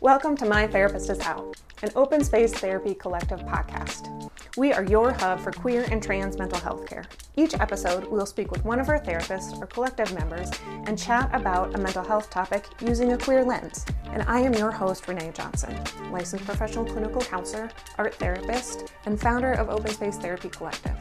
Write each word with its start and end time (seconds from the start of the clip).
Welcome 0.00 0.36
to 0.36 0.46
My 0.46 0.68
Therapist 0.68 1.10
is 1.10 1.18
Out, 1.22 1.56
an 1.82 1.90
open 1.96 2.22
space 2.22 2.54
therapy 2.54 2.94
collective 2.94 3.40
podcast. 3.40 4.30
We 4.56 4.72
are 4.72 4.84
your 4.84 5.10
hub 5.10 5.40
for 5.40 5.50
queer 5.50 5.88
and 5.90 6.00
trans 6.00 6.38
mental 6.38 6.60
health 6.60 6.86
care. 6.86 7.04
Each 7.34 7.54
episode, 7.54 8.06
we'll 8.06 8.24
speak 8.24 8.52
with 8.52 8.64
one 8.64 8.78
of 8.78 8.88
our 8.88 9.00
therapists 9.00 9.60
or 9.60 9.66
collective 9.66 10.14
members 10.14 10.52
and 10.86 10.96
chat 10.96 11.28
about 11.32 11.74
a 11.74 11.78
mental 11.78 12.04
health 12.04 12.30
topic 12.30 12.66
using 12.80 13.12
a 13.12 13.18
queer 13.18 13.44
lens. 13.44 13.84
And 14.04 14.22
I 14.28 14.38
am 14.38 14.54
your 14.54 14.70
host, 14.70 15.02
Renae 15.06 15.34
Johnson, 15.34 15.76
licensed 16.12 16.44
professional 16.44 16.84
clinical 16.84 17.20
counselor, 17.20 17.68
art 17.98 18.14
therapist, 18.14 18.92
and 19.04 19.20
founder 19.20 19.54
of 19.54 19.68
Open 19.68 19.90
Space 19.90 20.16
Therapy 20.16 20.48
Collective. 20.48 20.94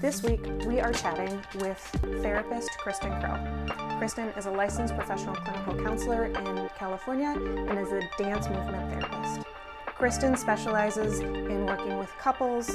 This 0.00 0.22
week, 0.22 0.46
we 0.64 0.78
are 0.78 0.92
chatting 0.92 1.42
with 1.56 1.78
therapist 2.22 2.70
Kristen 2.78 3.20
Crowe. 3.20 3.87
Kristen 3.98 4.28
is 4.36 4.46
a 4.46 4.50
licensed 4.52 4.94
professional 4.94 5.34
clinical 5.34 5.74
counselor 5.82 6.26
in 6.26 6.68
California 6.76 7.34
and 7.36 7.76
is 7.80 7.90
a 7.90 8.08
dance 8.16 8.48
movement 8.48 8.92
therapist. 8.92 9.40
Kristen 9.86 10.36
specializes 10.36 11.18
in 11.18 11.66
working 11.66 11.98
with 11.98 12.08
couples, 12.20 12.70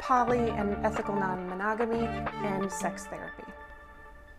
poly 0.00 0.48
and 0.50 0.74
ethical 0.86 1.16
non 1.16 1.48
monogamy, 1.48 2.06
and 2.06 2.70
sex 2.70 3.06
therapy. 3.06 3.42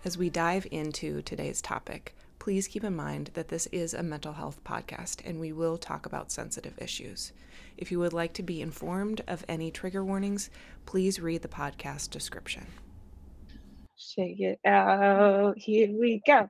As 0.05 0.17
we 0.17 0.29
dive 0.29 0.65
into 0.71 1.21
today's 1.21 1.61
topic, 1.61 2.15
please 2.39 2.65
keep 2.65 2.85
in 2.85 2.95
mind 2.95 3.31
that 3.33 3.49
this 3.49 3.67
is 3.67 3.93
a 3.93 4.01
mental 4.01 4.31
health 4.31 4.63
podcast 4.63 5.27
and 5.27 5.37
we 5.37 5.51
will 5.51 5.77
talk 5.77 6.05
about 6.05 6.31
sensitive 6.31 6.79
issues. 6.79 7.33
If 7.77 7.91
you 7.91 7.99
would 7.99 8.13
like 8.13 8.31
to 8.35 8.43
be 8.43 8.61
informed 8.61 9.21
of 9.27 9.43
any 9.49 9.69
trigger 9.69 10.05
warnings, 10.05 10.49
please 10.85 11.19
read 11.19 11.41
the 11.41 11.49
podcast 11.49 12.09
description. 12.09 12.67
Shake 14.03 14.39
it 14.39 14.59
out. 14.65 15.57
Here 15.57 15.87
we 15.91 16.23
go. 16.25 16.49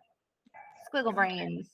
Squiggle 0.88 1.14
brains. 1.14 1.70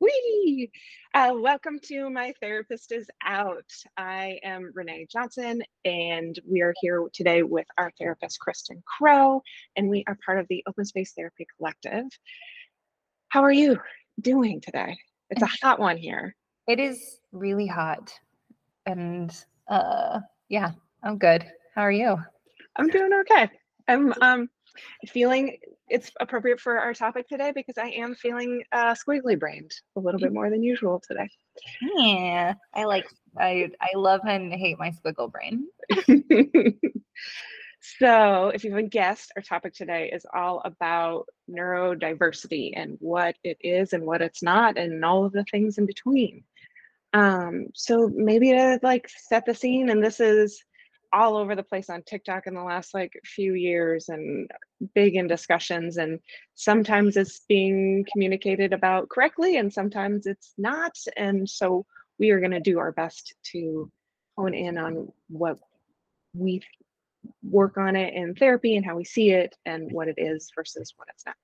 Wee! 0.00 0.72
Uh, 1.14 1.34
welcome 1.36 1.78
to 1.84 2.10
My 2.10 2.34
Therapist 2.40 2.90
is 2.90 3.08
Out. 3.24 3.70
I 3.96 4.40
am 4.42 4.72
Renae 4.76 5.08
Johnson, 5.08 5.62
and 5.84 6.36
we 6.44 6.62
are 6.62 6.74
here 6.80 7.06
today 7.12 7.44
with 7.44 7.66
our 7.78 7.92
therapist, 7.96 8.40
Kristen 8.40 8.82
Crowe, 8.84 9.40
and 9.76 9.88
we 9.88 10.02
are 10.08 10.18
part 10.26 10.40
of 10.40 10.48
the 10.48 10.64
Open 10.66 10.84
Space 10.84 11.12
Therapy 11.16 11.46
Collective. 11.56 12.06
How 13.28 13.44
are 13.44 13.52
you 13.52 13.78
doing 14.20 14.60
today? 14.60 14.98
It's 15.30 15.42
a 15.42 15.50
hot 15.62 15.78
one 15.78 15.96
here. 15.96 16.34
It 16.66 16.80
is 16.80 17.20
really 17.30 17.68
hot. 17.68 18.12
And 18.84 19.32
uh 19.68 20.20
yeah, 20.48 20.72
I'm 21.04 21.18
good. 21.18 21.46
How 21.76 21.82
are 21.82 21.92
you? 21.92 22.16
I'm 22.74 22.88
doing 22.88 23.12
okay. 23.20 23.48
I'm 23.86 24.12
um 24.20 24.48
feeling 25.08 25.58
it's 25.88 26.10
appropriate 26.20 26.60
for 26.60 26.78
our 26.78 26.94
topic 26.94 27.28
today 27.28 27.52
because 27.54 27.76
I 27.78 27.88
am 27.88 28.14
feeling 28.14 28.62
uh, 28.72 28.94
squiggly 28.94 29.38
brained 29.38 29.72
a 29.96 30.00
little 30.00 30.20
bit 30.20 30.32
more 30.32 30.50
than 30.50 30.62
usual 30.62 31.02
today. 31.06 31.28
Yeah, 31.96 32.54
I 32.74 32.84
like 32.84 33.06
I 33.38 33.70
I 33.80 33.96
love 33.96 34.20
and 34.26 34.52
hate 34.52 34.78
my 34.78 34.92
squiggle 34.92 35.30
brain. 35.30 35.66
so, 37.80 38.48
if 38.48 38.64
you 38.64 38.70
haven't 38.70 38.92
guessed, 38.92 39.32
our 39.36 39.42
topic 39.42 39.74
today 39.74 40.10
is 40.12 40.24
all 40.32 40.62
about 40.64 41.26
neurodiversity 41.50 42.72
and 42.76 42.96
what 43.00 43.36
it 43.42 43.58
is 43.60 43.92
and 43.92 44.04
what 44.04 44.22
it's 44.22 44.42
not, 44.42 44.78
and 44.78 45.04
all 45.04 45.24
of 45.24 45.32
the 45.32 45.44
things 45.50 45.78
in 45.78 45.86
between. 45.86 46.44
Um, 47.12 47.66
so 47.74 48.08
maybe 48.14 48.52
to 48.52 48.78
like 48.82 49.08
set 49.08 49.44
the 49.44 49.54
scene, 49.54 49.90
and 49.90 50.02
this 50.02 50.20
is 50.20 50.62
all 51.12 51.36
over 51.36 51.56
the 51.56 51.62
place 51.62 51.90
on 51.90 52.02
TikTok 52.02 52.46
in 52.46 52.54
the 52.54 52.62
last 52.62 52.94
like 52.94 53.12
few 53.24 53.54
years 53.54 54.08
and 54.08 54.50
big 54.94 55.16
in 55.16 55.26
discussions 55.26 55.96
and 55.96 56.20
sometimes 56.54 57.16
it's 57.16 57.40
being 57.48 58.04
communicated 58.12 58.72
about 58.72 59.08
correctly 59.08 59.56
and 59.56 59.72
sometimes 59.72 60.26
it's 60.26 60.52
not 60.56 60.92
and 61.16 61.48
so 61.48 61.84
we 62.18 62.30
are 62.30 62.40
going 62.40 62.52
to 62.52 62.60
do 62.60 62.78
our 62.78 62.92
best 62.92 63.34
to 63.42 63.90
hone 64.36 64.54
in 64.54 64.78
on 64.78 65.08
what 65.28 65.58
we 66.34 66.62
work 67.42 67.76
on 67.76 67.96
it 67.96 68.14
in 68.14 68.34
therapy 68.34 68.76
and 68.76 68.84
how 68.84 68.96
we 68.96 69.04
see 69.04 69.30
it 69.30 69.54
and 69.66 69.90
what 69.92 70.08
it 70.08 70.14
is 70.16 70.50
versus 70.54 70.92
what 70.96 71.08
it's 71.12 71.24
not. 71.26 71.36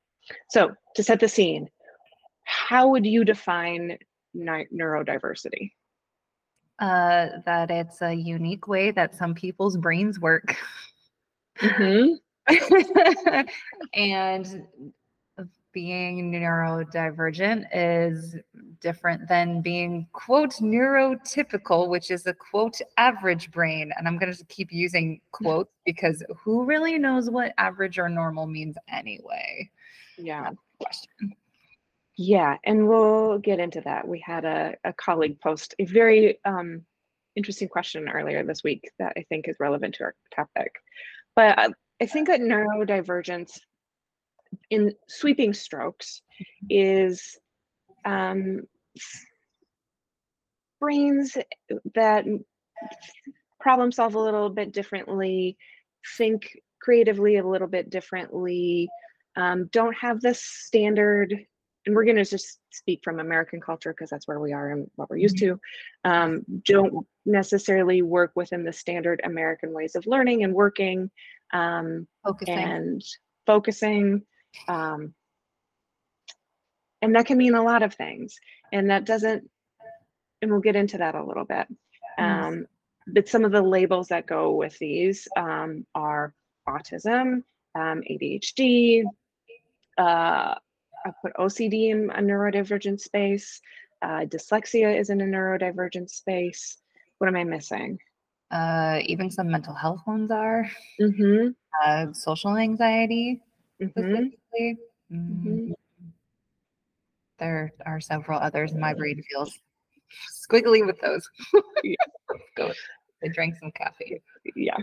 So 0.50 0.74
to 0.94 1.02
set 1.02 1.20
the 1.20 1.28
scene, 1.28 1.68
how 2.44 2.88
would 2.88 3.06
you 3.06 3.24
define 3.24 3.98
neurodiversity? 4.36 5.72
Uh, 6.78 7.28
that 7.44 7.70
it's 7.70 8.02
a 8.02 8.12
unique 8.12 8.68
way 8.68 8.90
that 8.90 9.14
some 9.14 9.34
people's 9.34 9.76
brains 9.76 10.20
work. 10.20 10.56
Mm-hmm. 11.60 12.14
and 13.94 14.66
being 15.76 16.32
neurodivergent 16.32 17.66
is 17.70 18.34
different 18.80 19.28
than 19.28 19.60
being 19.60 20.06
quote 20.14 20.54
neurotypical 20.54 21.86
which 21.90 22.10
is 22.10 22.26
a 22.26 22.32
quote 22.32 22.80
average 22.96 23.50
brain 23.50 23.92
and 23.98 24.08
i'm 24.08 24.16
going 24.16 24.32
to 24.32 24.44
keep 24.46 24.72
using 24.72 25.20
quotes 25.32 25.70
because 25.84 26.22
who 26.42 26.64
really 26.64 26.98
knows 26.98 27.28
what 27.28 27.52
average 27.58 27.98
or 27.98 28.08
normal 28.08 28.46
means 28.46 28.74
anyway 28.88 29.68
yeah 30.16 30.48
question 30.80 31.36
yeah, 32.16 32.56
and 32.64 32.88
we'll 32.88 33.38
get 33.38 33.60
into 33.60 33.82
that. 33.82 34.08
We 34.08 34.22
had 34.24 34.44
a, 34.44 34.74
a 34.84 34.92
colleague 34.94 35.40
post 35.40 35.74
a 35.78 35.84
very 35.84 36.38
um, 36.44 36.82
interesting 37.36 37.68
question 37.68 38.08
earlier 38.08 38.42
this 38.42 38.64
week 38.64 38.90
that 38.98 39.12
I 39.16 39.24
think 39.28 39.48
is 39.48 39.56
relevant 39.60 39.96
to 39.96 40.04
our 40.04 40.14
topic. 40.34 40.72
But 41.34 41.58
I, 41.58 41.68
I 42.00 42.06
think 42.06 42.28
that 42.28 42.40
neurodivergence 42.40 43.58
in 44.70 44.94
sweeping 45.08 45.52
strokes 45.52 46.22
is 46.70 47.38
um, 48.06 48.62
brains 50.80 51.36
that 51.94 52.24
problem 53.60 53.92
solve 53.92 54.14
a 54.14 54.20
little 54.20 54.48
bit 54.48 54.72
differently, 54.72 55.58
think 56.16 56.50
creatively 56.80 57.36
a 57.36 57.46
little 57.46 57.68
bit 57.68 57.90
differently, 57.90 58.88
um, 59.36 59.68
don't 59.70 59.96
have 59.96 60.20
the 60.22 60.32
standard 60.32 61.46
and 61.86 61.94
we're 61.94 62.04
going 62.04 62.16
to 62.16 62.24
just 62.24 62.58
speak 62.70 63.00
from 63.04 63.20
American 63.20 63.60
culture 63.60 63.92
because 63.92 64.10
that's 64.10 64.26
where 64.26 64.40
we 64.40 64.52
are 64.52 64.70
and 64.70 64.90
what 64.96 65.08
we're 65.08 65.16
used 65.16 65.36
mm-hmm. 65.36 65.54
to, 66.04 66.10
um, 66.10 66.44
don't 66.64 67.06
necessarily 67.24 68.02
work 68.02 68.32
within 68.34 68.64
the 68.64 68.72
standard 68.72 69.20
American 69.24 69.72
ways 69.72 69.94
of 69.94 70.06
learning 70.06 70.42
and 70.42 70.52
working 70.52 71.10
um, 71.52 72.06
focusing. 72.24 72.58
and 72.58 73.02
focusing. 73.46 74.22
Um, 74.68 75.14
and 77.02 77.14
that 77.14 77.26
can 77.26 77.38
mean 77.38 77.54
a 77.54 77.62
lot 77.62 77.82
of 77.82 77.94
things. 77.94 78.36
And 78.72 78.90
that 78.90 79.04
doesn't, 79.04 79.48
and 80.42 80.50
we'll 80.50 80.60
get 80.60 80.76
into 80.76 80.98
that 80.98 81.14
a 81.14 81.24
little 81.24 81.44
bit. 81.44 81.68
Um, 82.18 82.66
but 83.06 83.28
some 83.28 83.44
of 83.44 83.52
the 83.52 83.62
labels 83.62 84.08
that 84.08 84.26
go 84.26 84.54
with 84.54 84.76
these 84.78 85.28
um, 85.36 85.86
are 85.94 86.34
autism, 86.68 87.42
um, 87.76 88.02
ADHD, 88.10 89.04
uh, 89.98 90.54
I 91.04 91.10
put 91.22 91.34
OCD 91.34 91.90
in 91.90 92.10
a 92.10 92.20
neurodivergent 92.20 93.00
space. 93.00 93.60
Uh, 94.02 94.24
dyslexia 94.26 94.98
is 94.98 95.10
in 95.10 95.20
a 95.20 95.24
neurodivergent 95.24 96.10
space. 96.10 96.78
What 97.18 97.28
am 97.28 97.36
I 97.36 97.44
missing? 97.44 97.98
Uh, 98.50 99.00
even 99.04 99.30
some 99.30 99.50
mental 99.50 99.74
health 99.74 100.00
ones 100.06 100.30
are. 100.30 100.70
Mm-hmm. 101.00 101.48
Uh, 101.84 102.12
social 102.12 102.56
anxiety, 102.56 103.42
mm-hmm. 103.82 104.28
Mm-hmm. 105.12 105.72
There 107.38 107.72
are 107.84 108.00
several 108.00 108.40
others, 108.40 108.72
and 108.72 108.80
my 108.80 108.94
brain 108.94 109.22
feels 109.30 109.58
squiggly 110.48 110.84
with 110.86 111.00
those. 111.00 111.28
Go. 112.56 112.72
I 113.22 113.28
drank 113.28 113.56
some 113.56 113.72
coffee. 113.76 114.22
Yeah. 114.54 114.76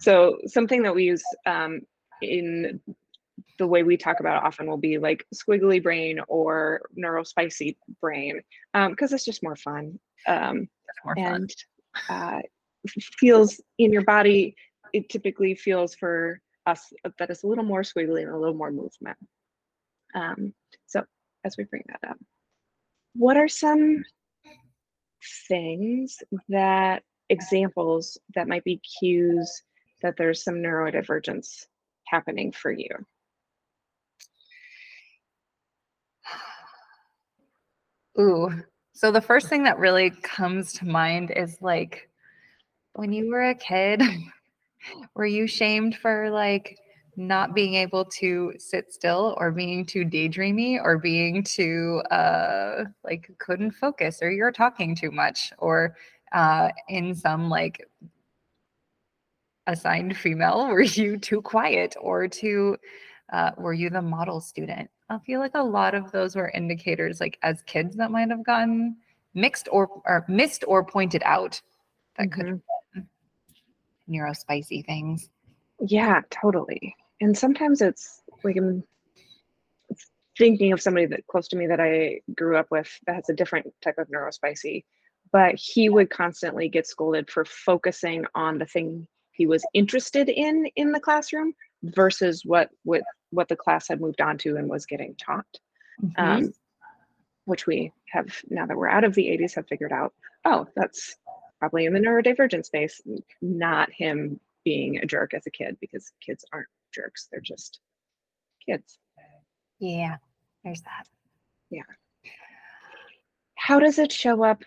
So 0.00 0.38
something 0.46 0.82
that 0.82 0.94
we 0.94 1.04
use 1.04 1.24
um, 1.46 1.80
in 2.22 2.80
the 3.58 3.66
way 3.66 3.82
we 3.82 3.96
talk 3.96 4.20
about 4.20 4.36
it 4.36 4.46
often 4.46 4.66
will 4.66 4.76
be 4.76 4.98
like 4.98 5.26
squiggly 5.34 5.82
brain 5.82 6.20
or 6.28 6.80
neural 6.94 7.24
neurospicy 7.24 7.76
brain 8.00 8.40
because 8.72 9.12
um, 9.12 9.14
it's 9.14 9.24
just 9.24 9.42
more 9.42 9.56
fun 9.56 9.98
um, 10.26 10.68
more 11.04 11.14
and 11.18 11.54
fun. 12.06 12.16
Uh, 12.16 12.40
feels 13.18 13.60
in 13.78 13.92
your 13.92 14.04
body 14.04 14.54
it 14.92 15.08
typically 15.08 15.54
feels 15.54 15.94
for 15.94 16.40
us 16.66 16.92
that 17.18 17.30
it's 17.30 17.42
a 17.42 17.46
little 17.46 17.64
more 17.64 17.82
squiggly 17.82 18.22
and 18.22 18.30
a 18.30 18.38
little 18.38 18.54
more 18.54 18.70
movement 18.70 19.18
um, 20.14 20.52
so 20.86 21.02
as 21.44 21.56
we 21.56 21.64
bring 21.64 21.82
that 21.88 22.10
up 22.10 22.18
what 23.14 23.36
are 23.36 23.48
some 23.48 24.04
things 25.48 26.18
that 26.48 27.02
examples 27.30 28.16
that 28.34 28.48
might 28.48 28.64
be 28.64 28.80
cues 29.00 29.62
that 30.02 30.14
there's 30.16 30.44
some 30.44 30.56
neurodivergence 30.56 31.66
happening 32.06 32.52
for 32.52 32.70
you 32.70 32.88
Ooh. 38.20 38.50
So 38.92 39.12
the 39.12 39.20
first 39.20 39.48
thing 39.48 39.62
that 39.64 39.78
really 39.78 40.10
comes 40.22 40.72
to 40.74 40.86
mind 40.86 41.32
is 41.36 41.58
like 41.60 42.08
when 42.94 43.12
you 43.12 43.30
were 43.30 43.50
a 43.50 43.54
kid, 43.54 44.02
were 45.14 45.26
you 45.26 45.46
shamed 45.46 45.96
for 45.96 46.30
like 46.30 46.78
not 47.16 47.54
being 47.54 47.74
able 47.74 48.04
to 48.04 48.52
sit 48.58 48.92
still 48.92 49.34
or 49.38 49.50
being 49.50 49.84
too 49.84 50.04
daydreamy 50.04 50.80
or 50.82 50.98
being 50.98 51.42
too 51.42 52.00
uh 52.12 52.84
like 53.04 53.28
couldn't 53.38 53.72
focus 53.72 54.20
or 54.22 54.30
you're 54.30 54.52
talking 54.52 54.94
too 54.94 55.10
much 55.10 55.52
or 55.58 55.96
uh 56.32 56.68
in 56.88 57.14
some 57.14 57.50
like 57.50 57.84
assigned 59.66 60.16
female 60.16 60.66
were 60.70 60.82
you 60.82 61.18
too 61.18 61.42
quiet 61.42 61.94
or 62.00 62.26
too 62.28 62.76
uh, 63.32 63.50
were 63.56 63.72
you 63.72 63.90
the 63.90 64.02
model 64.02 64.40
student? 64.40 64.90
I 65.10 65.18
feel 65.18 65.40
like 65.40 65.54
a 65.54 65.62
lot 65.62 65.94
of 65.94 66.10
those 66.12 66.36
were 66.36 66.50
indicators 66.50 67.20
like 67.20 67.38
as 67.42 67.62
kids 67.62 67.96
that 67.96 68.10
might 68.10 68.30
have 68.30 68.44
gotten 68.44 68.96
mixed 69.34 69.68
or, 69.70 69.88
or 70.04 70.24
missed 70.28 70.64
or 70.66 70.84
pointed 70.84 71.22
out 71.24 71.60
that 72.16 72.28
mm-hmm. 72.28 72.40
could 72.40 72.48
have 72.48 72.60
been 72.94 73.08
neurospicy 74.08 74.84
things. 74.84 75.30
Yeah 75.80 76.22
totally. 76.30 76.94
And 77.20 77.36
sometimes 77.36 77.82
it's 77.82 78.22
like 78.44 78.56
i'm 78.56 78.82
thinking 80.36 80.72
of 80.72 80.80
somebody 80.80 81.06
that 81.06 81.26
close 81.26 81.48
to 81.48 81.56
me 81.56 81.66
that 81.66 81.80
i 81.80 82.20
grew 82.36 82.56
up 82.56 82.68
with 82.70 82.88
that 83.06 83.16
has 83.16 83.28
a 83.28 83.34
different 83.34 83.66
type 83.82 83.98
of 83.98 84.08
neurospicy 84.08 84.84
but 85.32 85.54
he 85.56 85.88
would 85.88 86.08
constantly 86.08 86.68
get 86.68 86.86
scolded 86.86 87.30
for 87.30 87.44
focusing 87.44 88.24
on 88.34 88.58
the 88.58 88.66
thing 88.66 89.06
he 89.38 89.46
was 89.46 89.64
interested 89.72 90.28
in 90.28 90.66
in 90.76 90.92
the 90.92 91.00
classroom 91.00 91.54
versus 91.82 92.42
what 92.44 92.68
what 92.84 93.02
what 93.30 93.48
the 93.48 93.56
class 93.56 93.88
had 93.88 94.00
moved 94.00 94.20
on 94.20 94.36
to 94.36 94.56
and 94.56 94.68
was 94.68 94.84
getting 94.84 95.14
taught 95.14 95.46
mm-hmm. 96.02 96.22
um, 96.22 96.52
which 97.46 97.66
we 97.66 97.92
have 98.10 98.26
now 98.50 98.66
that 98.66 98.76
we're 98.76 98.88
out 98.88 99.04
of 99.04 99.14
the 99.14 99.26
80s 99.26 99.54
have 99.54 99.66
figured 99.68 99.92
out 99.92 100.12
oh 100.44 100.66
that's 100.76 101.16
probably 101.58 101.86
in 101.86 101.94
the 101.94 102.00
neurodivergent 102.00 102.66
space 102.66 103.00
not 103.40 103.88
him 103.92 104.38
being 104.64 104.98
a 104.98 105.06
jerk 105.06 105.32
as 105.34 105.46
a 105.46 105.50
kid 105.50 105.76
because 105.80 106.12
kids 106.20 106.44
aren't 106.52 106.68
jerks 106.92 107.28
they're 107.30 107.40
just 107.40 107.80
kids. 108.66 108.98
Yeah 109.78 110.16
there's 110.64 110.82
that. 110.82 111.04
Yeah. 111.70 111.82
How 113.54 113.78
does 113.78 113.98
it 113.98 114.12
show 114.12 114.44
up 114.44 114.62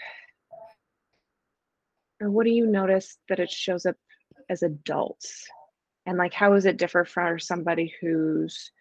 or 2.19 2.29
what 2.29 2.45
do 2.45 2.51
you 2.51 2.67
notice 2.67 3.17
that 3.29 3.39
it 3.39 3.49
shows 3.49 3.85
up 3.85 3.95
as 4.51 4.61
adults? 4.61 5.47
And 6.05 6.17
like 6.17 6.33
how 6.33 6.53
does 6.53 6.65
it 6.65 6.77
differ 6.77 7.05
for 7.05 7.39
somebody 7.39 7.93
who's 8.01 8.71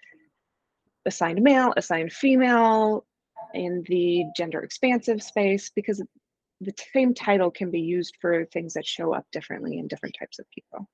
assigned 1.06 1.40
male 1.43 1.72
assigned 1.76 2.12
female 2.12 3.06
in 3.55 3.82
the 3.87 4.25
gender 4.37 4.61
expansive 4.61 5.22
space? 5.22 5.70
Because 5.75 6.02
the 6.61 6.75
same 6.93 7.14
title 7.14 7.50
can 7.50 7.70
be 7.70 7.81
used 7.81 8.17
for 8.20 8.44
things 8.46 8.75
that 8.75 8.87
show 8.87 9.14
up 9.14 9.25
differently 9.32 9.78
in 9.78 9.88
different 9.88 10.17
types 10.19 10.38
of 10.38 10.46
people. 10.55 10.88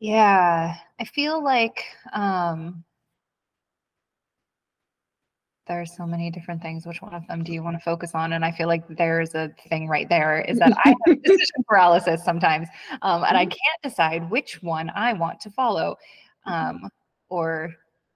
Yeah 0.00 0.74
i 0.98 1.04
feel 1.04 1.42
like 1.42 1.84
um 2.12 2.84
there 5.66 5.80
are 5.80 5.86
so 5.86 6.06
many 6.06 6.30
different 6.30 6.62
things. 6.62 6.86
Which 6.86 7.02
one 7.02 7.14
of 7.14 7.26
them 7.26 7.42
do 7.42 7.52
you 7.52 7.62
want 7.62 7.76
to 7.76 7.82
focus 7.82 8.12
on? 8.14 8.32
And 8.34 8.44
I 8.44 8.52
feel 8.52 8.68
like 8.68 8.84
there's 8.88 9.34
a 9.34 9.50
thing 9.68 9.88
right 9.88 10.08
there 10.08 10.40
is 10.42 10.58
that 10.58 10.72
I 10.84 10.94
have 11.06 11.22
decision 11.22 11.64
paralysis 11.68 12.24
sometimes, 12.24 12.68
um, 13.02 13.24
and 13.24 13.36
I 13.36 13.44
mm-hmm. 13.44 13.50
can't 13.50 13.82
decide 13.82 14.30
which 14.30 14.62
one 14.62 14.90
I 14.94 15.12
want 15.12 15.40
to 15.40 15.50
follow. 15.50 15.96
Mm-hmm. 16.46 16.84
Um, 16.84 16.90
or 17.28 17.72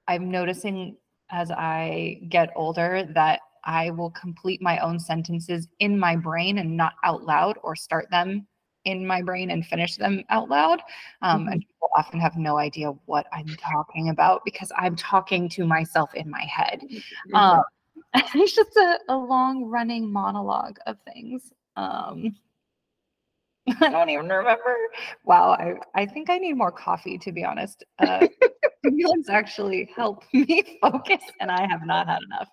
I'm 0.06 0.31
noticing 0.31 0.97
as 1.31 1.50
I 1.50 2.20
get 2.29 2.50
older 2.55 3.08
that 3.14 3.41
I 3.64 3.91
will 3.91 4.11
complete 4.11 4.62
my 4.62 4.79
own 4.79 4.99
sentences 4.99 5.69
in 5.81 5.99
my 5.99 6.17
brain 6.17 6.58
and 6.58 6.76
not 6.76 6.94
out 7.05 7.25
loud, 7.25 7.58
or 7.62 7.76
start 7.76 8.11
them 8.11 8.46
in 8.85 9.06
my 9.06 9.23
brain 9.23 9.50
and 9.50 9.65
finish 9.67 9.97
them 9.97 10.25
out 10.31 10.49
loud. 10.49 10.81
Um, 11.23 11.43
mm-hmm. 11.43 11.53
And 11.53 11.61
people 11.62 11.88
often 11.97 12.21
have 12.21 12.37
no 12.37 12.59
idea 12.59 12.93
what 13.06 13.27
I'm 13.32 13.49
talking 13.59 14.09
about 14.09 14.43
because 14.44 14.73
I'm 14.77 14.97
talking 14.97 15.49
to 15.50 15.67
myself 15.67 16.15
in 16.15 16.31
my 16.31 16.43
head. 16.43 16.81
Mm-hmm. 16.82 17.35
Um, 17.35 17.62
it's 18.35 18.55
just 18.55 18.77
a, 18.77 18.99
a, 19.09 19.17
long 19.17 19.65
running 19.67 20.11
monologue 20.11 20.79
of 20.87 20.97
things. 21.12 21.53
Um, 21.77 22.35
I 23.81 23.91
don't 23.91 24.09
even 24.09 24.29
remember. 24.29 24.77
Wow, 25.25 25.50
I, 25.50 25.75
I 25.94 26.06
think 26.06 26.31
I 26.31 26.38
need 26.38 26.55
more 26.55 26.73
coffee 26.73 27.19
to 27.19 27.31
be 27.31 27.44
honest. 27.44 27.85
Uh, 27.99 28.27
stimulants 28.79 29.29
actually 29.29 29.91
help 29.94 30.25
me 30.32 30.79
focus, 30.81 31.23
and 31.41 31.50
I 31.50 31.69
have 31.69 31.87
not 31.87 32.09
had 32.09 32.21
enough. 32.23 32.49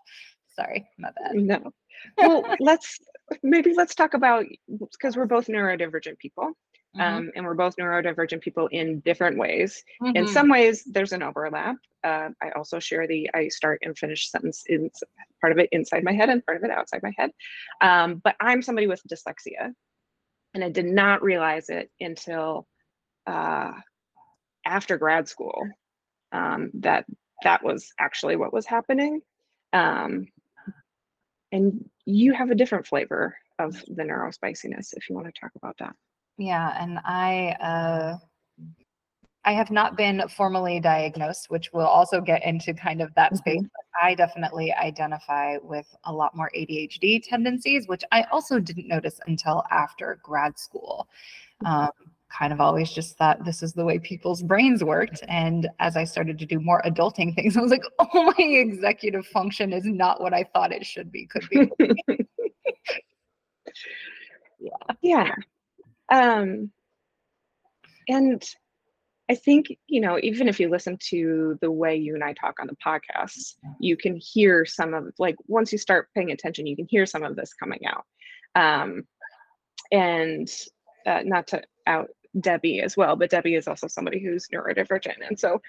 Sorry, 0.56 0.88
my 1.00 1.10
bad. 1.12 1.36
No. 1.36 1.74
Well, 2.18 2.56
let's 2.60 3.00
maybe 3.44 3.74
let's 3.76 3.96
talk 3.96 4.14
about 4.14 4.46
because 4.92 5.18
we're 5.18 5.26
both 5.26 5.48
neurodivergent 5.48 6.18
people 6.18 6.52
mm-hmm. 6.96 7.02
um, 7.02 7.32
and 7.36 7.46
we're 7.46 7.54
both 7.54 7.76
neurodivergent 7.78 8.42
people 8.42 8.68
in 8.68 9.00
different 9.02 9.38
ways 9.38 9.84
mm-hmm. 10.02 10.16
in 10.16 10.28
some 10.28 10.50
ways 10.50 10.84
there's 10.86 11.12
an 11.12 11.24
overlap 11.24 11.76
uh, 12.04 12.30
i 12.42 12.50
also 12.56 12.80
share 12.80 13.08
the 13.08 13.30
i 13.34 13.48
start 13.48 13.80
and 13.84 13.98
finish 13.98 14.30
sentence 14.30 14.64
in 14.68 14.90
part 15.42 15.52
of 15.52 15.60
it 15.60 15.70
inside 15.72 16.04
my 16.04 16.14
head 16.14 16.30
and 16.30 16.46
part 16.46 16.58
of 16.58 16.64
it 16.64 16.72
outside 16.72 17.02
my 17.04 17.14
head 17.18 17.32
um, 17.82 18.22
but 18.24 18.36
i'm 18.40 18.62
somebody 18.62 18.88
with 18.88 19.02
dyslexia 19.12 19.72
and 20.54 20.64
i 20.64 20.70
did 20.70 20.86
not 20.86 21.22
realize 21.24 21.70
it 21.70 21.90
until 22.00 22.68
uh, 23.26 23.72
after 24.66 24.98
grad 24.98 25.28
school 25.28 25.68
um, 26.32 26.72
that 26.74 27.06
that 27.44 27.64
was 27.64 27.92
actually 28.00 28.36
what 28.36 28.54
was 28.54 28.66
happening 28.66 29.22
um, 29.74 30.28
and 31.58 31.90
you 32.06 32.34
have 32.34 32.52
a 32.52 32.56
different 32.56 32.86
flavor 32.86 33.36
of 33.60 33.74
the 33.88 34.04
neurospiciness 34.04 34.94
if 34.94 35.10
you 35.10 35.16
want 35.16 35.28
to 35.28 35.40
talk 35.40 35.52
about 35.56 35.76
that 35.80 35.96
yeah 36.38 36.82
and 36.82 37.00
i 37.04 37.56
uh 37.60 38.16
i 39.44 39.52
have 39.52 39.72
not 39.72 39.98
been 39.98 40.22
formally 40.30 40.80
diagnosed 40.80 41.50
which 41.50 41.74
will 41.74 41.88
also 41.88 42.22
get 42.22 42.44
into 42.46 42.74
kind 42.74 43.02
of 43.02 43.14
that 43.16 43.36
space 43.36 43.62
mm-hmm. 43.62 44.08
i 44.08 44.14
definitely 44.14 44.72
identify 44.74 45.58
with 45.64 45.88
a 46.06 46.14
lot 46.14 46.36
more 46.36 46.52
adhd 46.56 47.24
tendencies 47.24 47.88
which 47.88 48.04
i 48.12 48.24
also 48.32 48.60
didn't 48.60 48.88
notice 48.88 49.20
until 49.26 49.64
after 49.72 50.20
grad 50.24 50.58
school 50.58 51.08
mm-hmm. 51.64 51.74
um, 51.74 52.07
kind 52.30 52.52
of 52.54 52.60
always 52.60 52.92
just 52.92 53.18
thought 53.18 53.44
this 53.46 53.64
is 53.64 53.74
the 53.74 53.86
way 53.86 54.00
people's 54.00 54.44
brains 54.44 54.84
worked. 54.84 55.24
And 55.28 55.68
as 55.80 55.96
I 55.96 56.04
started 56.04 56.38
to 56.40 56.46
do 56.46 56.60
more 56.60 56.82
adulting 56.86 57.36
things, 57.36 57.58
I 57.58 57.62
was 57.62 57.72
like, 57.72 57.84
oh, 58.00 58.34
my 58.38 58.46
executive 58.46 59.26
function 59.28 59.74
is 59.74 59.86
not 59.86 60.22
what 60.22 60.34
I 60.34 60.44
thought 60.44 60.72
it 60.72 60.86
should 60.86 61.12
be, 61.12 61.28
could 61.28 61.48
be. 61.50 61.72
yeah. 64.60 64.96
Yeah. 65.02 65.36
Um, 66.12 66.72
and 68.08 68.44
I 69.30 69.36
think, 69.36 69.78
you 69.88 70.00
know, 70.00 70.18
even 70.24 70.48
if 70.48 70.60
you 70.60 70.70
listen 70.70 70.98
to 71.10 71.58
the 71.62 71.70
way 71.70 71.98
you 71.98 72.16
and 72.16 72.24
I 72.24 72.34
talk 72.34 72.56
on 72.62 72.68
the 72.68 72.78
podcast, 72.78 73.56
you 73.80 73.98
can 73.98 74.16
hear 74.16 74.66
some 74.66 74.94
of 74.94 75.14
like 75.20 75.36
once 75.48 75.74
you 75.74 75.78
start 75.78 76.08
paying 76.16 76.32
attention, 76.32 76.66
you 76.66 76.78
can 76.78 76.88
hear 76.90 77.06
some 77.06 77.24
of 77.24 77.36
this 77.36 77.54
coming 77.54 77.82
out. 77.86 78.06
Um, 78.56 79.04
and 79.92 80.50
uh, 81.06 81.22
not 81.26 81.48
to 81.48 81.62
out 81.88 82.10
Debbie 82.40 82.82
as 82.82 82.98
well, 82.98 83.16
but 83.16 83.30
Debbie 83.30 83.56
is 83.56 83.68
also 83.68 83.88
somebody 83.88 84.20
who's 84.20 84.48
neurodivergent. 84.54 85.28
And 85.28 85.40
so 85.40 85.62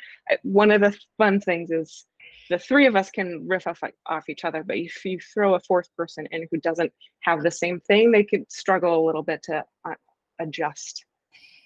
one 0.43 0.71
of 0.71 0.81
the 0.81 0.97
fun 1.17 1.41
things 1.41 1.71
is 1.71 2.07
the 2.51 2.59
three 2.59 2.87
of 2.87 2.97
us 2.97 3.11
can 3.11 3.47
riff 3.47 3.67
off, 3.67 3.83
off 4.07 4.29
each 4.29 4.45
other, 4.45 4.63
but 4.65 4.77
if 4.77 5.05
you 5.05 5.19
throw 5.21 5.55
a 5.55 5.61
fourth 5.61 5.89
person 5.97 6.27
in 6.31 6.49
who 6.51 6.59
doesn't 6.59 6.93
have 7.21 7.43
the 7.43 7.51
same 7.51 7.81
thing, 7.81 8.11
they 8.11 8.25
could 8.25 8.51
struggle 8.51 8.99
a 8.99 9.05
little 9.07 9.23
bit 9.23 9.43
to 9.45 9.65
uh, 9.85 9.95
adjust 10.41 11.05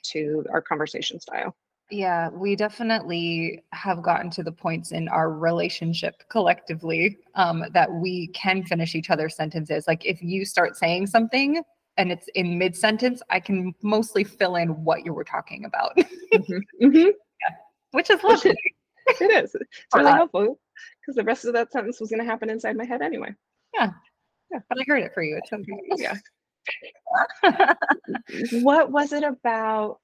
to 0.04 0.44
our 0.52 0.60
conversation 0.60 1.20
style. 1.20 1.54
Yeah, 1.90 2.30
we 2.30 2.56
definitely 2.56 3.62
have 3.72 4.02
gotten 4.02 4.30
to 4.30 4.42
the 4.42 4.50
points 4.50 4.92
in 4.92 5.08
our 5.08 5.30
relationship 5.30 6.14
collectively 6.30 7.18
um, 7.34 7.64
that 7.74 7.92
we 7.92 8.28
can 8.28 8.64
finish 8.64 8.94
each 8.94 9.10
other's 9.10 9.36
sentences. 9.36 9.86
Like 9.86 10.06
if 10.06 10.22
you 10.22 10.46
start 10.46 10.76
saying 10.76 11.08
something 11.08 11.62
and 11.96 12.10
it's 12.10 12.26
in 12.34 12.58
mid 12.58 12.76
sentence, 12.76 13.22
I 13.30 13.40
can 13.40 13.74
mostly 13.82 14.24
fill 14.24 14.56
in 14.56 14.70
what 14.84 15.04
you 15.04 15.12
were 15.12 15.24
talking 15.24 15.64
about. 15.64 15.96
mm-hmm. 15.96 16.58
Mm-hmm. 16.84 16.96
Yeah. 16.96 17.56
Which 17.92 18.10
is 18.10 18.22
lovely. 18.22 18.56
it 19.06 19.44
is. 19.44 19.54
It's 19.54 19.70
really 19.94 20.06
that. 20.06 20.16
helpful 20.16 20.58
because 21.00 21.16
the 21.16 21.24
rest 21.24 21.44
of 21.44 21.52
that 21.54 21.72
sentence 21.72 22.00
was 22.00 22.10
going 22.10 22.20
to 22.20 22.26
happen 22.26 22.48
inside 22.50 22.76
my 22.76 22.84
head 22.84 23.02
anyway. 23.02 23.34
Yeah. 23.74 23.90
Yeah. 24.50 24.60
But 24.68 24.78
I 24.80 24.84
heard 24.86 25.02
it 25.02 25.12
for 25.14 25.22
you. 25.22 25.38
It's 25.38 25.52
okay. 25.52 25.64
Yeah. 27.42 27.74
what 28.62 28.90
was 28.90 29.12
it 29.12 29.24
about? 29.24 29.98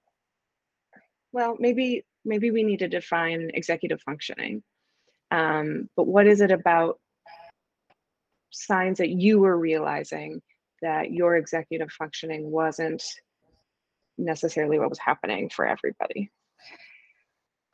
Well, 1.32 1.56
maybe 1.58 2.04
maybe 2.24 2.50
we 2.50 2.64
need 2.64 2.80
to 2.80 2.88
define 2.88 3.50
executive 3.54 4.02
functioning. 4.02 4.62
Um, 5.30 5.88
but 5.96 6.06
what 6.06 6.26
is 6.26 6.40
it 6.40 6.50
about 6.50 6.98
signs 8.50 8.98
that 8.98 9.10
you 9.10 9.38
were 9.38 9.56
realizing 9.56 10.42
that 10.82 11.12
your 11.12 11.36
executive 11.36 11.90
functioning 11.90 12.50
wasn't 12.50 13.02
necessarily 14.16 14.78
what 14.78 14.88
was 14.88 14.98
happening 14.98 15.48
for 15.48 15.66
everybody? 15.66 16.30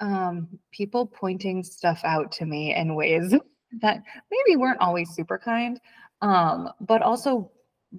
Um, 0.00 0.48
people 0.72 1.06
pointing 1.06 1.62
stuff 1.62 2.00
out 2.04 2.32
to 2.32 2.46
me 2.46 2.74
in 2.74 2.94
ways 2.94 3.34
that 3.80 4.02
maybe 4.30 4.56
weren't 4.56 4.80
always 4.80 5.10
super 5.10 5.38
kind, 5.38 5.80
um, 6.20 6.70
but 6.80 7.02
also 7.02 7.50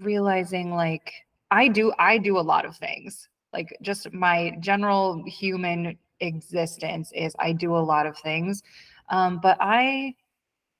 realizing 0.02 0.74
like 0.74 1.14
I 1.52 1.68
do 1.68 1.94
I 1.98 2.18
do 2.18 2.38
a 2.38 2.42
lot 2.42 2.66
of 2.66 2.76
things 2.76 3.30
like 3.56 3.78
just 3.82 4.12
my 4.12 4.52
general 4.60 5.24
human 5.26 5.98
existence 6.20 7.10
is 7.16 7.34
I 7.40 7.54
do 7.54 7.76
a 7.76 7.80
lot 7.80 8.06
of 8.06 8.18
things. 8.18 8.62
Um, 9.10 9.40
but 9.42 9.58
I 9.62 10.16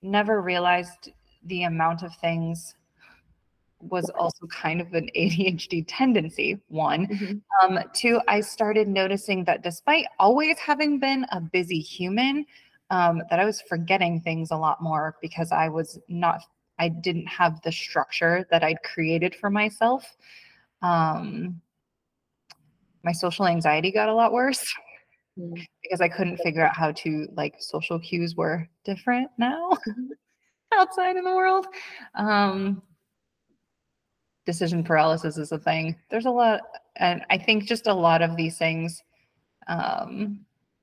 never 0.02 0.42
realized 0.42 1.12
the 1.46 1.62
amount 1.64 2.02
of 2.02 2.14
things 2.16 2.74
was 3.80 4.10
also 4.10 4.46
kind 4.46 4.80
of 4.80 4.92
an 4.94 5.08
ADHD 5.16 5.84
tendency. 5.86 6.60
One, 6.68 7.06
mm-hmm. 7.06 7.76
um, 7.76 7.82
two, 7.92 8.20
I 8.28 8.40
started 8.40 8.88
noticing 8.88 9.44
that 9.44 9.62
despite 9.62 10.06
always 10.18 10.58
having 10.58 10.98
been 10.98 11.26
a 11.32 11.40
busy 11.40 11.80
human, 11.80 12.46
um, 12.90 13.22
that 13.30 13.40
I 13.40 13.44
was 13.44 13.60
forgetting 13.62 14.20
things 14.20 14.50
a 14.50 14.56
lot 14.56 14.82
more 14.82 15.16
because 15.20 15.50
I 15.52 15.68
was 15.68 15.98
not, 16.08 16.42
I 16.78 16.88
didn't 16.88 17.26
have 17.26 17.60
the 17.62 17.72
structure 17.72 18.46
that 18.50 18.62
I'd 18.62 18.82
created 18.82 19.34
for 19.34 19.50
myself. 19.50 20.04
Um, 20.82 21.60
my 23.02 23.12
social 23.12 23.46
anxiety 23.46 23.90
got 23.90 24.08
a 24.08 24.14
lot 24.14 24.32
worse 24.32 24.64
mm-hmm. 25.38 25.60
because 25.82 26.00
I 26.00 26.08
couldn't 26.08 26.38
figure 26.38 26.64
out 26.64 26.76
how 26.76 26.92
to 26.92 27.28
like 27.34 27.54
social 27.58 27.98
cues 27.98 28.36
were 28.36 28.68
different 28.84 29.30
now 29.38 29.70
mm-hmm. 29.72 30.12
outside 30.78 31.16
in 31.16 31.24
the 31.24 31.34
world. 31.34 31.66
Um, 32.14 32.82
decision 34.46 34.82
paralysis 34.82 35.36
is 35.36 35.52
a 35.52 35.58
thing. 35.58 35.96
There's 36.08 36.26
a 36.26 36.30
lot, 36.30 36.60
and 36.96 37.22
I 37.28 37.36
think 37.36 37.64
just 37.64 37.86
a 37.86 37.92
lot 37.92 38.22
of 38.22 38.36
these 38.36 38.56
things. 38.56 39.02
Um, 39.68 40.40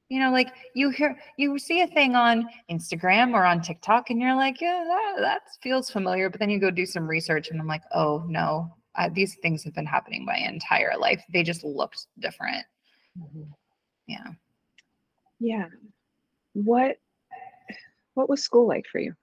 you 0.10 0.20
know, 0.20 0.32
like 0.32 0.54
you 0.76 0.90
hear, 0.92 1.18
you 1.38 1.58
see 1.58 1.82
a 1.82 1.88
thing 1.88 2.16
on 2.16 2.48
Instagram 2.70 3.34
or 3.34 3.46
on 3.46 3.62
TikTok, 3.62 4.10
and 4.10 4.22
you're 4.22 4.36
like, 4.36 4.62
yeah, 4.62 4.84
that, 4.86 5.22
that 5.22 5.42
feels 5.62 5.90
familiar. 5.90 6.30
But 6.30 6.40
then 6.40 6.50
you 6.50 6.60
go 6.60 6.70
do 6.70 6.86
some 6.86 7.08
research, 7.08 7.50
and 7.50 7.60
I'm 7.60 7.68
like, 7.68 7.84
oh 7.94 8.24
no, 8.28 8.76
I, 8.96 9.10
these 9.10 9.36
things 9.42 9.64
have 9.64 9.74
been 9.74 9.88
happening 9.88 10.26
my 10.26 10.38
entire 10.38 10.94
life. 11.00 11.24
They 11.32 11.42
just 11.42 11.64
looked 11.64 12.06
different. 12.20 12.66
Mm-hmm. 13.18 13.44
Yeah. 14.08 14.28
Yeah. 15.40 15.68
What 16.54 16.98
What 18.14 18.30
was 18.30 18.44
school 18.44 18.68
like 18.68 18.86
for 18.92 19.00
you? 19.00 19.16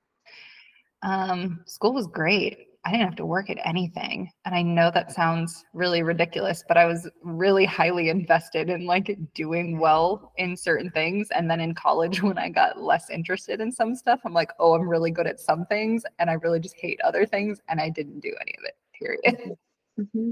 Um, 1.03 1.61
school 1.67 1.93
was 1.93 2.07
great. 2.07 2.67
I 2.85 2.91
didn't 2.91 3.07
have 3.07 3.17
to 3.17 3.27
work 3.27 3.51
at 3.51 3.59
anything. 3.65 4.31
And 4.47 4.55
I 4.55 4.63
know 4.63 4.91
that 4.91 5.13
sounds 5.13 5.65
really 5.75 6.03
ridiculous, 6.03 6.65
but 6.67 6.79
I 6.79 6.87
was 6.87 7.09
really 7.23 7.67
highly 7.67 8.09
invested 8.09 8.71
in 8.71 8.87
like 8.87 9.19
doing 9.35 9.79
well 9.79 10.33
in 10.39 10.57
certain 10.57 10.91
things. 10.91 11.29
And 11.31 11.51
then 11.51 11.61
in 11.61 11.75
college, 11.75 12.23
when 12.23 12.39
I 12.39 12.49
got 12.49 12.81
less 12.81 13.11
interested 13.11 13.61
in 13.61 13.71
some 13.71 13.95
stuff, 13.95 14.21
I'm 14.25 14.33
like, 14.33 14.51
oh, 14.59 14.75
I'm 14.75 14.89
really 14.89 15.11
good 15.11 15.27
at 15.27 15.41
some 15.41 15.67
things 15.67 16.05
and 16.19 16.31
I 16.31 16.35
really 16.35 16.61
just 16.61 16.77
hate 16.77 17.01
other 17.03 17.27
things. 17.27 17.61
And 17.69 17.81
I 17.81 17.91
didn't 17.91 18.21
do 18.21 18.35
any 18.41 18.55
of 18.59 18.65
it, 18.65 18.77
period. 18.99 19.57
Mm-hmm. 19.99 20.31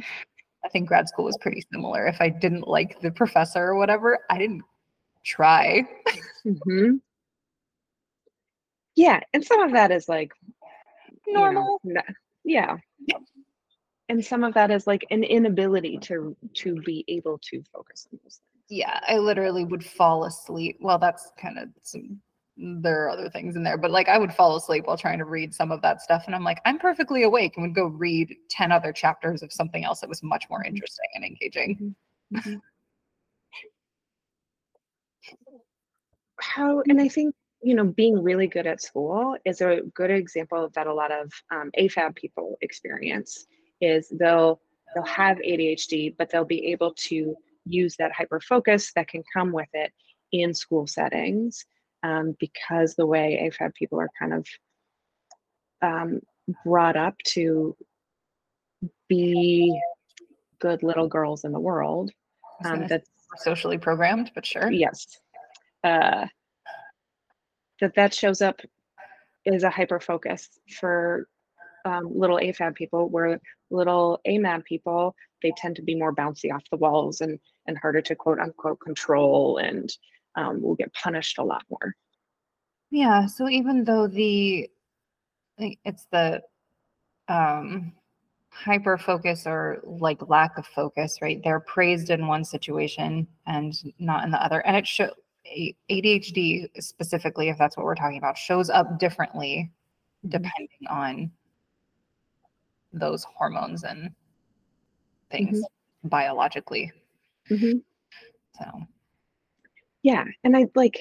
I 0.64 0.68
think 0.70 0.88
grad 0.88 1.08
school 1.08 1.26
was 1.26 1.36
pretty 1.42 1.62
similar. 1.70 2.06
If 2.06 2.22
I 2.22 2.30
didn't 2.30 2.66
like 2.66 3.00
the 3.00 3.10
professor 3.10 3.62
or 3.62 3.74
whatever, 3.74 4.20
I 4.30 4.38
didn't 4.38 4.62
try. 5.24 5.82
mm-hmm. 6.46 6.94
Yeah. 8.96 9.20
And 9.34 9.44
some 9.44 9.60
of 9.60 9.72
that 9.72 9.90
is 9.90 10.08
like 10.08 10.32
normal. 11.26 11.80
You 11.84 11.94
know, 11.94 12.02
yeah. 12.48 12.76
And 14.08 14.24
some 14.24 14.42
of 14.42 14.54
that 14.54 14.70
is 14.70 14.86
like 14.86 15.04
an 15.10 15.22
inability 15.22 15.98
to 15.98 16.34
to 16.54 16.74
be 16.82 17.04
able 17.08 17.38
to 17.50 17.62
focus 17.72 18.08
on 18.10 18.18
those 18.24 18.40
things. 18.40 18.42
Yeah 18.70 19.00
i 19.06 19.18
literally 19.18 19.64
would 19.64 19.84
fall 19.84 20.24
asleep. 20.24 20.78
Well 20.80 20.98
that's 20.98 21.30
kind 21.40 21.58
of 21.58 21.68
some 21.82 22.20
there 22.58 23.04
are 23.04 23.08
other 23.08 23.30
things 23.30 23.54
in 23.54 23.62
there 23.62 23.78
but 23.78 23.90
like 23.90 24.08
i 24.08 24.18
would 24.18 24.32
fall 24.32 24.56
asleep 24.56 24.84
while 24.86 24.96
trying 24.96 25.18
to 25.18 25.24
read 25.24 25.54
some 25.54 25.70
of 25.70 25.80
that 25.80 26.02
stuff 26.02 26.24
and 26.26 26.34
i'm 26.34 26.42
like 26.42 26.60
i'm 26.64 26.78
perfectly 26.78 27.22
awake 27.22 27.52
and 27.56 27.62
would 27.62 27.74
go 27.74 27.86
read 27.86 28.34
10 28.50 28.72
other 28.72 28.92
chapters 28.92 29.42
of 29.44 29.52
something 29.52 29.84
else 29.84 30.00
that 30.00 30.08
was 30.08 30.22
much 30.24 30.44
more 30.50 30.60
mm-hmm. 30.60 30.74
interesting 30.74 31.06
and 31.14 31.24
engaging. 31.24 31.94
Mm-hmm. 32.34 32.56
how 36.40 36.82
and 36.88 37.00
i 37.00 37.08
think 37.08 37.32
you 37.62 37.74
know, 37.74 37.84
being 37.84 38.22
really 38.22 38.46
good 38.46 38.66
at 38.66 38.82
school 38.82 39.36
is 39.44 39.60
a 39.60 39.80
good 39.94 40.10
example 40.10 40.70
that 40.74 40.86
a 40.86 40.94
lot 40.94 41.10
of 41.10 41.32
um, 41.50 41.70
AFAB 41.78 42.14
people 42.14 42.56
experience. 42.60 43.46
Is 43.80 44.08
they'll 44.08 44.60
they'll 44.94 45.04
have 45.04 45.38
ADHD, 45.38 46.14
but 46.16 46.30
they'll 46.30 46.44
be 46.44 46.72
able 46.72 46.94
to 46.94 47.36
use 47.64 47.96
that 47.96 48.12
hyper 48.12 48.40
focus 48.40 48.92
that 48.94 49.08
can 49.08 49.22
come 49.32 49.52
with 49.52 49.68
it 49.72 49.92
in 50.32 50.54
school 50.54 50.86
settings 50.86 51.64
um, 52.02 52.36
because 52.38 52.94
the 52.94 53.06
way 53.06 53.50
AFAB 53.50 53.74
people 53.74 54.00
are 54.00 54.10
kind 54.18 54.34
of 54.34 54.46
um, 55.82 56.20
brought 56.64 56.96
up 56.96 57.14
to 57.24 57.76
be 59.08 59.78
good 60.60 60.82
little 60.82 61.08
girls 61.08 61.44
in 61.44 61.52
the 61.52 61.60
world. 61.60 62.10
Um, 62.64 62.86
that's 62.88 63.08
socially 63.36 63.78
programmed, 63.78 64.32
but 64.34 64.44
sure. 64.44 64.70
Yes. 64.70 65.06
Uh, 65.84 66.26
that 67.80 67.94
that 67.94 68.14
shows 68.14 68.42
up 68.42 68.60
is 69.44 69.62
a 69.62 69.70
hyper 69.70 70.00
focus 70.00 70.48
for 70.78 71.28
um, 71.84 72.10
little 72.14 72.38
AFAB 72.38 72.74
people, 72.74 73.08
where 73.08 73.40
little 73.70 74.20
AMAB 74.26 74.64
people, 74.64 75.14
they 75.42 75.52
tend 75.56 75.76
to 75.76 75.82
be 75.82 75.94
more 75.94 76.14
bouncy 76.14 76.52
off 76.52 76.64
the 76.70 76.76
walls 76.76 77.20
and 77.20 77.38
and 77.66 77.78
harder 77.78 78.00
to 78.02 78.14
quote 78.14 78.38
unquote 78.38 78.80
control 78.80 79.58
and 79.58 79.96
um, 80.36 80.62
will 80.62 80.74
get 80.74 80.92
punished 80.94 81.38
a 81.38 81.44
lot 81.44 81.62
more. 81.70 81.94
Yeah. 82.90 83.26
So 83.26 83.48
even 83.48 83.84
though 83.84 84.06
the 84.06 84.70
it's 85.58 86.06
the 86.12 86.42
um, 87.28 87.92
hyper 88.50 88.96
focus 88.96 89.46
or 89.46 89.80
like 89.84 90.28
lack 90.28 90.56
of 90.56 90.66
focus, 90.66 91.18
right? 91.20 91.40
They're 91.42 91.60
praised 91.60 92.10
in 92.10 92.26
one 92.26 92.44
situation 92.44 93.26
and 93.46 93.74
not 93.98 94.24
in 94.24 94.30
the 94.30 94.42
other, 94.42 94.60
and 94.60 94.76
it 94.76 94.86
should 94.86 95.10
ADHD 95.90 96.68
specifically, 96.82 97.48
if 97.48 97.58
that's 97.58 97.76
what 97.76 97.84
we're 97.84 97.94
talking 97.94 98.18
about, 98.18 98.36
shows 98.36 98.70
up 98.70 98.98
differently 98.98 99.70
mm-hmm. 100.24 100.30
depending 100.30 100.86
on 100.88 101.30
those 102.92 103.24
hormones 103.24 103.84
and 103.84 104.10
things 105.30 105.58
mm-hmm. 105.58 106.08
biologically. 106.08 106.92
Mm-hmm. 107.50 107.78
So, 108.58 108.82
yeah, 110.02 110.24
and 110.44 110.56
I 110.56 110.66
like, 110.74 110.98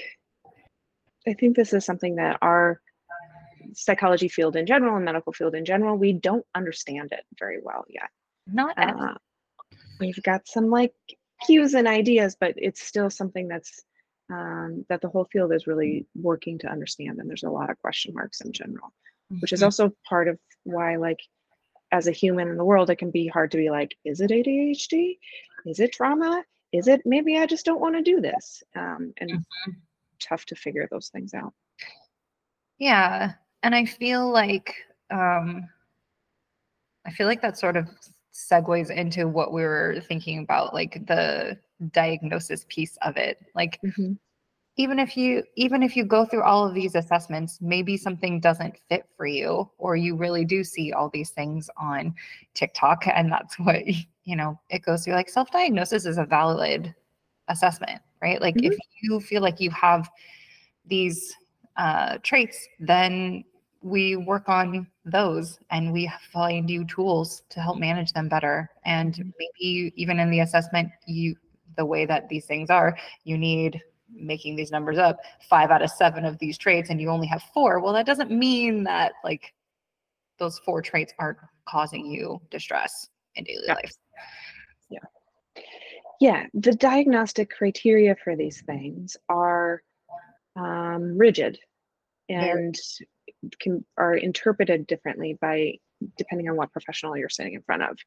I 1.28 1.34
think 1.34 1.56
this 1.56 1.74
is 1.74 1.86
something 1.86 2.16
that 2.16 2.38
our 2.42 2.82
psychology 3.74 4.28
field 4.28 4.56
in 4.56 4.66
general 4.66 4.96
and 4.96 5.06
medical 5.06 5.34
field 5.34 5.56
in 5.56 5.66
general, 5.66 5.98
we 5.98 6.14
don't 6.14 6.46
understand 6.56 7.12
it 7.12 7.26
very 7.40 7.60
well 7.62 7.86
yet. 7.90 8.10
Not 8.48 8.78
uh, 8.78 9.16
we've 10.00 10.22
got 10.24 10.48
some 10.48 10.70
like 10.70 10.94
cues 11.46 11.74
and 11.74 11.88
ideas, 11.88 12.38
but 12.40 12.54
it's 12.58 12.82
still 12.82 13.10
something 13.10 13.48
that's 13.48 13.84
um, 14.30 14.86
that 14.90 15.02
the 15.02 15.10
whole 15.10 15.26
field 15.32 15.54
is 15.54 15.68
really 15.68 16.06
working 16.16 16.58
to 16.60 16.68
understand 16.68 17.20
and 17.20 17.30
there's 17.30 17.44
a 17.44 17.50
lot 17.50 17.70
of 17.70 17.80
question 17.80 18.14
marks 18.14 18.42
in 18.42 18.52
general 18.52 18.94
mm-hmm. 19.32 19.40
which 19.40 19.54
is 19.54 19.60
mm-hmm. 19.60 19.66
also 19.66 19.92
part 20.08 20.28
of 20.28 20.38
why 20.64 20.96
like 20.98 21.20
as 21.92 22.08
a 22.08 22.12
human 22.12 22.50
in 22.50 22.58
the 22.58 22.66
world 22.66 22.90
it 22.90 22.98
can 22.98 23.12
be 23.12 23.28
hard 23.28 23.52
to 23.52 23.58
be 23.58 23.70
like 23.70 23.96
is 24.04 24.20
it 24.22 24.32
adhd 24.32 25.18
is 25.66 25.80
it 25.80 25.94
trauma 25.94 26.44
is 26.74 26.88
it 26.88 27.02
maybe 27.06 27.38
i 27.38 27.46
just 27.46 27.66
don't 27.66 27.80
want 27.82 27.96
to 27.96 28.02
do 28.02 28.20
this 28.20 28.64
um, 28.76 29.14
and 29.18 29.32
mm-hmm. 29.32 29.72
tough 30.20 30.46
to 30.46 30.56
figure 30.56 30.88
those 30.92 31.08
things 31.10 31.34
out 31.34 31.54
yeah 32.78 33.34
and 33.64 33.74
i 33.74 33.86
feel 33.86 34.30
like 34.30 34.76
um 35.10 35.68
i 37.06 37.12
feel 37.12 37.28
like 37.28 37.42
that 37.42 37.58
sort 37.58 37.78
of 37.78 37.88
segues 38.34 38.92
into 38.92 39.28
what 39.28 39.52
we 39.54 39.64
were 39.64 40.00
thinking 40.08 40.40
about 40.40 40.74
like 40.74 41.06
the 41.08 41.58
diagnosis 41.92 42.66
piece 42.70 42.98
of 43.04 43.18
it 43.18 43.40
like 43.56 43.80
mm-hmm. 43.86 44.14
even 44.78 45.00
if 45.00 45.16
you 45.16 45.44
even 45.56 45.84
if 45.84 45.96
you 45.96 46.04
go 46.04 46.26
through 46.26 46.44
all 46.44 46.68
of 46.68 46.74
these 46.74 46.96
assessments 46.96 47.60
maybe 47.62 47.96
something 47.96 48.40
doesn't 48.40 48.76
fit 48.90 49.06
for 49.16 49.26
you 49.26 49.70
or 49.78 49.96
you 49.96 50.16
really 50.16 50.44
do 50.44 50.64
see 50.64 50.92
all 50.92 51.10
these 51.10 51.30
things 51.30 51.70
on 51.78 52.14
tiktok 52.54 53.06
and 53.08 53.32
that's 53.32 53.60
what 53.60 53.84
you 54.24 54.36
know 54.36 54.60
it 54.70 54.82
goes 54.82 55.04
through 55.04 55.14
like 55.14 55.30
self-diagnosis 55.30 56.06
is 56.06 56.18
a 56.18 56.26
valid 56.26 56.94
assessment 57.48 58.02
right 58.22 58.42
like 58.42 58.56
mm-hmm. 58.56 58.72
if 58.72 58.78
you 59.02 59.20
feel 59.20 59.42
like 59.42 59.60
you 59.60 59.70
have 59.72 60.10
these 60.86 61.36
uh, 61.78 62.18
traits 62.24 62.68
then 62.80 63.44
we 63.82 64.16
work 64.16 64.50
on 64.50 64.88
those 65.06 65.60
and 65.70 65.94
we 65.94 66.12
find 66.32 66.70
you 66.70 66.84
tools 66.86 67.44
to 67.50 67.62
help 67.62 67.78
manage 67.78 68.12
them 68.14 68.28
better 68.28 68.70
and 68.86 69.14
mm-hmm. 69.14 69.30
maybe 69.40 69.94
even 69.96 70.20
in 70.20 70.30
the 70.30 70.40
assessment 70.40 70.90
you 71.06 71.36
the 71.78 71.86
way 71.86 72.06
that 72.06 72.28
these 72.30 72.46
things 72.46 72.70
are, 72.70 72.98
you 73.24 73.38
need 73.38 73.82
making 74.10 74.56
these 74.56 74.72
numbers 74.72 74.98
up 74.98 75.20
five 75.50 75.70
out 75.70 75.82
of 75.82 75.90
seven 75.90 76.26
of 76.26 76.38
these 76.40 76.58
traits 76.58 76.90
and 76.90 77.00
you 77.00 77.10
only 77.10 77.28
have 77.28 77.44
four. 77.54 77.80
Well, 77.80 77.94
that 77.94 78.06
doesn't 78.06 78.32
mean 78.32 78.84
that 78.86 79.14
like 79.24 79.54
those 80.40 80.60
four 80.60 80.82
traits 80.82 81.14
aren't 81.20 81.38
causing 81.68 82.06
you 82.06 82.42
distress 82.50 83.10
in 83.36 83.44
daily 83.44 83.64
yeah. 83.68 83.74
life. 83.74 83.94
Yeah. 84.90 85.64
Yeah. 86.20 86.46
The 86.54 86.74
diagnostic 86.74 87.50
criteria 87.50 88.16
for 88.24 88.36
these 88.36 88.62
things 88.62 89.18
are 89.30 89.82
um, 90.56 91.18
rigid 91.18 91.60
and 92.30 92.76
can 93.60 93.86
are 93.98 94.16
interpreted 94.16 94.88
differently 94.88 95.38
by 95.40 95.74
depending 96.18 96.50
on 96.50 96.56
what 96.56 96.72
professional 96.72 97.18
you're 97.18 97.30
sitting 97.30 97.54
in 97.54 97.62
front 97.62 97.84
of. 97.84 97.98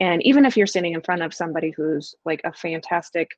And 0.00 0.22
even 0.24 0.44
if 0.44 0.56
you're 0.56 0.66
sitting 0.66 0.94
in 0.94 1.02
front 1.02 1.22
of 1.22 1.34
somebody 1.34 1.72
who's 1.76 2.14
like 2.24 2.40
a 2.44 2.52
fantastic 2.52 3.30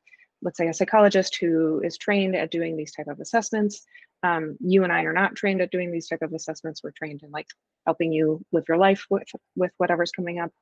let's 0.43 0.57
say 0.57 0.69
a 0.69 0.75
psychologist 0.75 1.37
who 1.39 1.83
is 1.85 1.99
trained 1.99 2.35
at 2.35 2.51
doing 2.51 2.75
these 2.75 2.93
type 2.93 3.09
of 3.09 3.21
assessments 3.21 3.85
um, 4.23 4.57
you 4.61 4.85
and 4.85 4.93
i 4.93 5.03
are 5.03 5.13
not 5.13 5.35
trained 5.35 5.61
at 5.61 5.71
doing 5.71 5.91
these 5.91 6.09
type 6.09 6.23
of 6.23 6.33
assessments. 6.33 6.83
We're 6.83 6.91
trained 6.91 7.23
in 7.23 7.31
like 7.31 7.47
helping 7.87 8.13
you 8.13 8.45
live 8.53 8.65
your 8.69 8.77
life 8.77 9.07
with 9.09 9.29
with 9.57 9.73
whatever's 9.79 10.13
coming 10.13 10.41
up. 10.41 10.53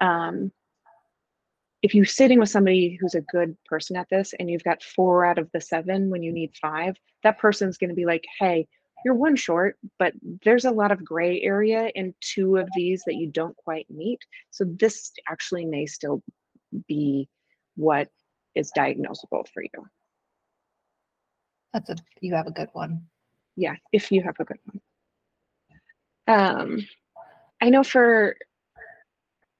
Um, 0.00 0.52
if 1.80 1.94
you're 1.94 2.04
sitting 2.04 2.40
with 2.40 2.50
somebody 2.50 2.98
who's 3.00 3.14
a 3.14 3.20
good 3.20 3.56
person 3.64 3.96
at 3.96 4.08
this 4.10 4.34
and 4.38 4.50
you've 4.50 4.64
got 4.64 4.82
four 4.82 5.24
out 5.24 5.38
of 5.38 5.48
the 5.52 5.60
seven 5.60 6.10
when 6.10 6.22
you 6.22 6.32
need 6.32 6.52
five 6.60 6.96
that 7.22 7.38
person's 7.38 7.78
going 7.78 7.90
to 7.90 7.94
be 7.94 8.04
like 8.04 8.24
hey 8.40 8.66
you're 9.04 9.14
one 9.14 9.36
short 9.36 9.76
but 9.98 10.12
there's 10.44 10.64
a 10.64 10.70
lot 10.70 10.92
of 10.92 11.04
gray 11.04 11.40
area 11.42 11.90
in 11.94 12.14
two 12.20 12.56
of 12.56 12.68
these 12.74 13.02
that 13.06 13.16
you 13.16 13.28
don't 13.28 13.56
quite 13.56 13.86
meet. 13.90 14.18
So 14.50 14.64
this 14.64 15.12
actually 15.28 15.64
may 15.64 15.86
still 15.86 16.22
be 16.86 17.28
what 17.76 18.08
is 18.54 18.72
diagnosable 18.76 19.46
for 19.52 19.62
you. 19.62 19.86
That's 21.72 21.90
a 21.90 21.96
you 22.20 22.34
have 22.34 22.46
a 22.46 22.52
good 22.52 22.70
one. 22.72 23.06
Yeah 23.56 23.76
if 23.92 24.10
you 24.12 24.22
have 24.22 24.36
a 24.40 24.44
good 24.44 24.58
one. 24.64 24.80
Um 26.26 26.86
i 27.60 27.70
know 27.70 27.82
for 27.82 28.36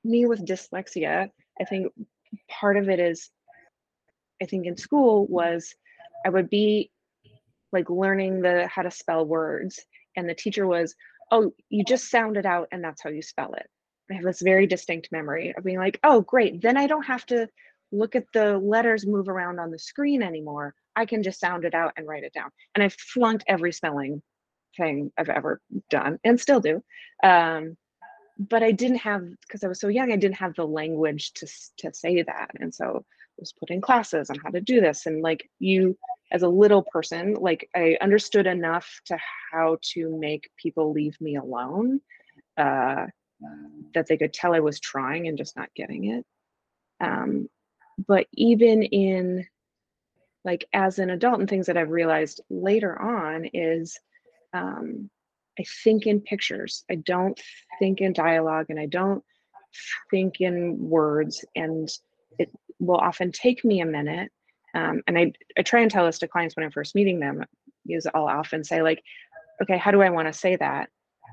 me 0.05 0.27
with 0.27 0.47
dyslexia 0.47 1.31
I 1.61 1.65
think 1.65 1.93
part 2.49 2.77
of 2.77 2.89
it 2.89 3.01
is, 3.01 3.31
I 4.43 4.47
think 4.47 4.67
in 4.67 4.77
school 4.77 5.27
was 5.27 5.75
I 6.25 6.29
would 6.29 6.49
be 6.49 6.91
like 7.73 7.91
learning 7.91 8.43
the 8.43 8.67
how 8.69 8.83
to 8.83 8.91
spell 8.91 9.27
words, 9.27 9.81
and 10.17 10.29
the 10.29 10.35
teacher 10.35 10.67
was, 10.67 10.95
"Oh, 11.31 11.53
you 11.69 11.85
just 11.85 12.11
sound 12.11 12.37
it 12.37 12.47
out, 12.47 12.69
and 12.73 12.83
that's 12.83 13.03
how 13.03 13.11
you 13.11 13.23
spell 13.23 13.55
it." 13.55 13.67
I 14.11 14.15
have 14.15 14.25
this 14.25 14.41
very 14.43 14.67
distinct 14.67 15.11
memory 15.13 15.55
of 15.57 15.65
being 15.65 15.79
like, 15.79 15.99
"Oh, 16.05 16.21
great! 16.23 16.63
Then 16.63 16.77
I 16.77 16.87
don't 16.87 17.05
have 17.05 17.27
to 17.27 17.49
look 17.93 18.15
at 18.17 18.27
the 18.33 18.59
letters 18.59 19.07
move 19.07 19.29
around 19.29 19.59
on 19.61 19.71
the 19.71 19.79
screen 19.79 20.23
anymore. 20.23 20.75
I 20.97 21.07
can 21.07 21.23
just 21.23 21.41
sound 21.41 21.65
it 21.65 21.75
out 21.75 21.93
and 21.97 22.07
write 22.07 22.25
it 22.25 22.33
down." 22.33 22.51
And 22.75 22.83
I 22.85 22.89
flunked 22.91 23.45
every 23.49 23.73
spelling 23.73 24.23
thing 24.77 25.13
I've 25.19 25.29
ever 25.31 25.61
done, 25.91 26.19
and 26.25 26.41
still 26.41 26.61
do. 26.61 26.83
Um, 27.23 27.77
but 28.39 28.63
I 28.63 28.73
didn't 28.73 28.99
have 28.99 29.23
because 29.43 29.65
I 29.65 29.69
was 29.69 29.81
so 29.81 29.89
young, 29.89 30.13
I 30.13 30.17
didn't 30.17 30.37
have 30.37 30.55
the 30.55 30.67
language 30.67 31.33
to 31.35 31.47
to 31.79 31.93
say 31.95 32.23
that, 32.23 32.51
and 32.61 32.75
so 32.75 33.05
was 33.39 33.53
put 33.53 33.71
in 33.71 33.81
classes 33.81 34.31
on 34.31 34.37
how 34.45 34.51
to 34.51 34.61
do 34.61 34.81
this. 34.81 35.07
And 35.07 35.23
like 35.23 35.49
you, 35.59 35.97
as 36.33 36.43
a 36.43 36.49
little 36.49 36.83
person, 36.83 37.35
like 37.35 37.69
I 37.75 37.97
understood 38.01 38.47
enough 38.47 39.01
to 39.07 39.19
how 39.53 39.79
to 39.95 40.17
make 40.19 40.51
people 40.57 40.93
leave 40.93 41.21
me 41.21 41.37
alone, 41.37 42.01
uh, 42.57 43.07
that 43.95 44.07
they 44.09 44.17
could 44.17 44.33
tell 44.33 44.55
I 44.55 44.61
was 44.61 44.81
trying 44.81 45.29
and 45.29 45.39
just 45.39 45.57
not 45.57 45.75
getting 45.75 46.07
it. 46.07 46.25
Um, 47.01 47.49
but 48.07 48.27
even 48.33 48.83
in 48.83 49.47
like 50.45 50.67
as 50.73 50.99
an 50.99 51.11
adult 51.11 51.41
and 51.41 51.49
things 51.49 51.67
that 51.67 51.77
I've 51.77 51.91
realized 51.91 52.41
later 52.49 53.01
on 53.01 53.49
is 53.53 53.99
um, 54.53 55.11
I 55.59 55.65
think 55.85 56.07
in 56.07 56.21
pictures. 56.21 56.85
I 56.91 56.97
don't 56.97 57.41
think 57.79 58.01
in 58.01 58.13
dialogue 58.13 58.67
and 58.69 58.79
I 58.79 58.87
don't 58.87 59.25
think 60.11 60.41
in 60.41 60.79
words. 60.79 61.45
And 61.57 61.89
will 62.79 62.97
often 62.97 63.33
take 63.33 63.65
me 63.65 63.81
a 63.81 63.87
minute. 63.87 64.31
Um, 64.75 65.03
and 65.07 65.19
I, 65.19 65.33
I 65.57 65.63
try 65.63 65.81
and 65.81 65.91
tell 65.91 66.07
this 66.07 66.19
to 66.21 66.29
clients 66.29 66.57
when 66.57 66.65
I'm 66.65 66.73
first 66.73 66.95
meeting 66.95 67.21
them, 67.21 67.45
is 67.89 68.07
I'll 68.15 68.29
often 68.29 68.65
say, 68.65 68.83
like, 68.83 69.03
okay, 69.63 69.79
how 69.79 69.91
do 69.91 70.03
I 70.03 70.11
want 70.11 70.29
to 70.29 70.33
say 70.33 70.57
that? 70.57 70.91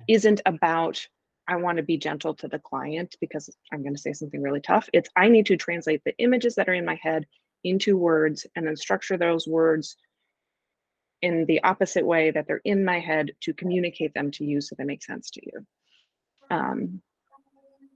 Isn't 0.07 0.41
about 0.45 1.05
I 1.47 1.57
want 1.57 1.77
to 1.77 1.83
be 1.83 1.97
gentle 1.97 2.33
to 2.35 2.47
the 2.47 2.59
client 2.59 3.15
because 3.21 3.49
I'm 3.71 3.83
going 3.83 3.95
to 3.95 4.01
say 4.01 4.13
something 4.13 4.41
really 4.41 4.61
tough. 4.61 4.89
It's 4.93 5.09
I 5.15 5.27
need 5.27 5.45
to 5.47 5.57
translate 5.57 6.01
the 6.03 6.17
images 6.17 6.55
that 6.55 6.67
are 6.67 6.73
in 6.73 6.85
my 6.85 6.99
head 7.01 7.27
into 7.63 7.97
words 7.97 8.47
and 8.55 8.65
then 8.65 8.75
structure 8.75 9.17
those 9.17 9.47
words 9.47 9.95
in 11.21 11.45
the 11.45 11.63
opposite 11.63 12.05
way 12.05 12.31
that 12.31 12.47
they're 12.47 12.61
in 12.65 12.83
my 12.85 12.99
head 12.99 13.31
to 13.41 13.53
communicate 13.53 14.13
them 14.13 14.31
to 14.31 14.45
you 14.45 14.61
so 14.61 14.75
they 14.77 14.83
make 14.83 15.03
sense 15.03 15.29
to 15.31 15.41
you. 15.43 15.65
Um, 16.51 17.01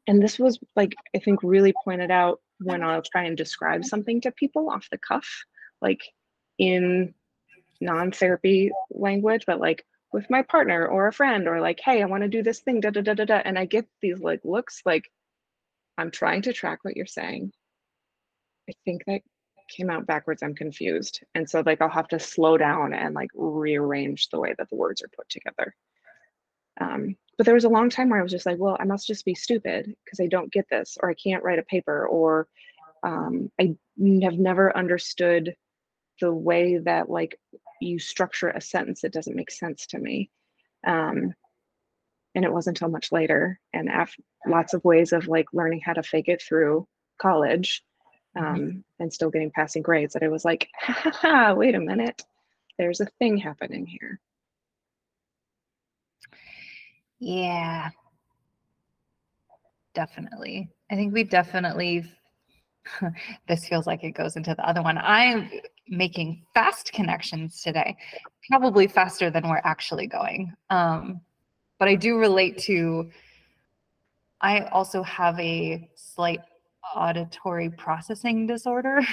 and 0.08 0.22
this 0.22 0.40
was 0.40 0.60
like, 0.76 0.96
I 1.16 1.20
think 1.20 1.42
really 1.44 1.74
pointed 1.84 2.12
out 2.12 2.40
when 2.60 2.84
I'll 2.84 3.02
try 3.02 3.24
and 3.24 3.38
describe 3.38 3.86
something 3.86 4.22
to 4.22 4.32
people 4.32 4.70
off 4.70 4.90
the 4.92 4.98
cuff, 4.98 5.28
like 5.82 6.02
in 6.58 7.14
non-therapy 7.82 8.72
language, 8.92 9.44
but 9.48 9.60
like 9.60 9.86
with 10.12 10.30
my 10.30 10.42
partner 10.42 10.88
or 10.88 11.08
a 11.08 11.14
friend 11.14 11.48
or 11.48 11.62
like, 11.62 11.80
hey, 11.80 12.02
I 12.02 12.06
want 12.06 12.24
to 12.24 12.30
do 12.30 12.44
this 12.44 12.60
thing, 12.60 12.82
da 12.82 12.90
da 12.90 13.02
da 13.02 13.14
da 13.14 13.26
da. 13.26 13.42
And 13.46 13.58
I 13.58 13.66
get 13.66 13.88
these 14.02 14.20
like 14.20 14.42
looks 14.44 14.82
like 14.86 15.10
I'm 15.98 16.12
trying 16.12 16.42
to 16.44 16.54
track 16.54 16.80
what 16.84 16.98
you're 16.98 17.06
saying. 17.06 17.52
I 18.70 18.74
think 18.86 19.06
that 19.06 19.22
came 19.70 19.90
out 19.90 20.08
backwards, 20.08 20.44
I'm 20.44 20.56
confused. 20.56 21.22
And 21.36 21.50
so 21.50 21.64
like 21.66 21.82
I'll 21.82 21.90
have 21.90 22.08
to 22.10 22.20
slow 22.20 22.58
down 22.58 22.94
and 22.94 23.14
like 23.14 23.30
rearrange 23.34 24.30
the 24.30 24.40
way 24.40 24.54
that 24.58 24.70
the 24.70 24.76
words 24.76 25.02
are 25.02 25.10
put 25.16 25.30
together. 25.30 25.76
Um, 26.80 27.16
but 27.38 27.46
there 27.46 27.56
was 27.56 27.66
a 27.66 27.70
long 27.70 27.90
time 27.90 28.10
where 28.10 28.20
I 28.20 28.24
was 28.24 28.32
just 28.32 28.46
like, 28.46 28.58
well, 28.60 28.78
I 28.80 28.86
must 28.86 29.08
just 29.08 29.26
be 29.26 29.36
stupid 29.36 29.94
because 30.04 30.20
I 30.20 30.28
don't 30.28 30.52
get 30.52 30.68
this, 30.70 30.98
or 31.02 31.10
I 31.10 31.14
can't 31.14 31.44
write 31.44 31.60
a 31.60 31.64
paper, 31.64 32.08
or 32.08 32.48
um, 33.04 33.52
I 33.60 33.76
have 34.24 34.38
never 34.38 34.76
understood 34.76 35.56
the 36.20 36.34
way 36.34 36.78
that 36.80 37.10
like 37.10 37.40
you 37.82 37.98
structure 37.98 38.50
a 38.50 38.60
sentence 38.60 39.02
that 39.02 39.14
doesn't 39.14 39.36
make 39.36 39.52
sense 39.52 39.88
to 39.88 40.00
me. 40.00 40.30
Um, 40.86 41.34
and 42.36 42.46
it 42.46 42.52
wasn't 42.52 42.78
until 42.78 42.92
much 42.92 43.12
later 43.12 43.60
and 43.74 43.90
after 43.90 44.22
lots 44.46 44.74
of 44.74 44.84
ways 44.84 45.14
of 45.14 45.28
like 45.28 45.48
learning 45.54 45.82
how 45.84 45.94
to 45.94 46.04
fake 46.04 46.28
it 46.28 46.42
through 46.42 46.88
college 47.20 47.84
Mm-hmm. 48.38 48.54
um, 48.54 48.84
and 49.00 49.12
still 49.12 49.30
getting 49.30 49.52
passing 49.52 49.82
grades 49.82 50.14
that 50.14 50.24
I 50.24 50.28
was 50.28 50.46
like, 50.46 50.70
ha, 50.80 50.94
ha, 50.94 51.12
ha, 51.14 51.54
wait 51.54 51.76
a 51.76 51.80
minute, 51.80 52.22
there's 52.78 53.02
a 53.02 53.08
thing 53.18 53.38
happening 53.38 53.86
here. 53.86 54.20
Yeah, 57.20 57.90
definitely. 59.94 60.70
I 60.92 60.96
think 60.96 61.14
we 61.14 61.24
definitely, 61.24 62.06
this 63.48 63.68
feels 63.68 63.88
like 63.88 64.04
it 64.04 64.12
goes 64.12 64.36
into 64.36 64.56
the 64.56 64.68
other 64.68 64.82
one. 64.82 64.98
I'm 64.98 65.50
making 65.88 66.46
fast 66.54 66.92
connections 66.94 67.62
today, 67.62 67.98
probably 68.50 68.88
faster 68.88 69.30
than 69.30 69.48
we're 69.48 69.62
actually 69.64 70.08
going. 70.08 70.54
Um, 70.70 71.22
but 71.80 71.88
I 71.88 71.96
do 71.96 72.18
relate 72.18 72.58
to, 72.60 73.10
I 74.42 74.62
also 74.66 75.04
have 75.04 75.40
a 75.40 75.90
slight 75.96 76.40
auditory 76.96 77.70
processing 77.70 78.48
disorder. 78.48 79.02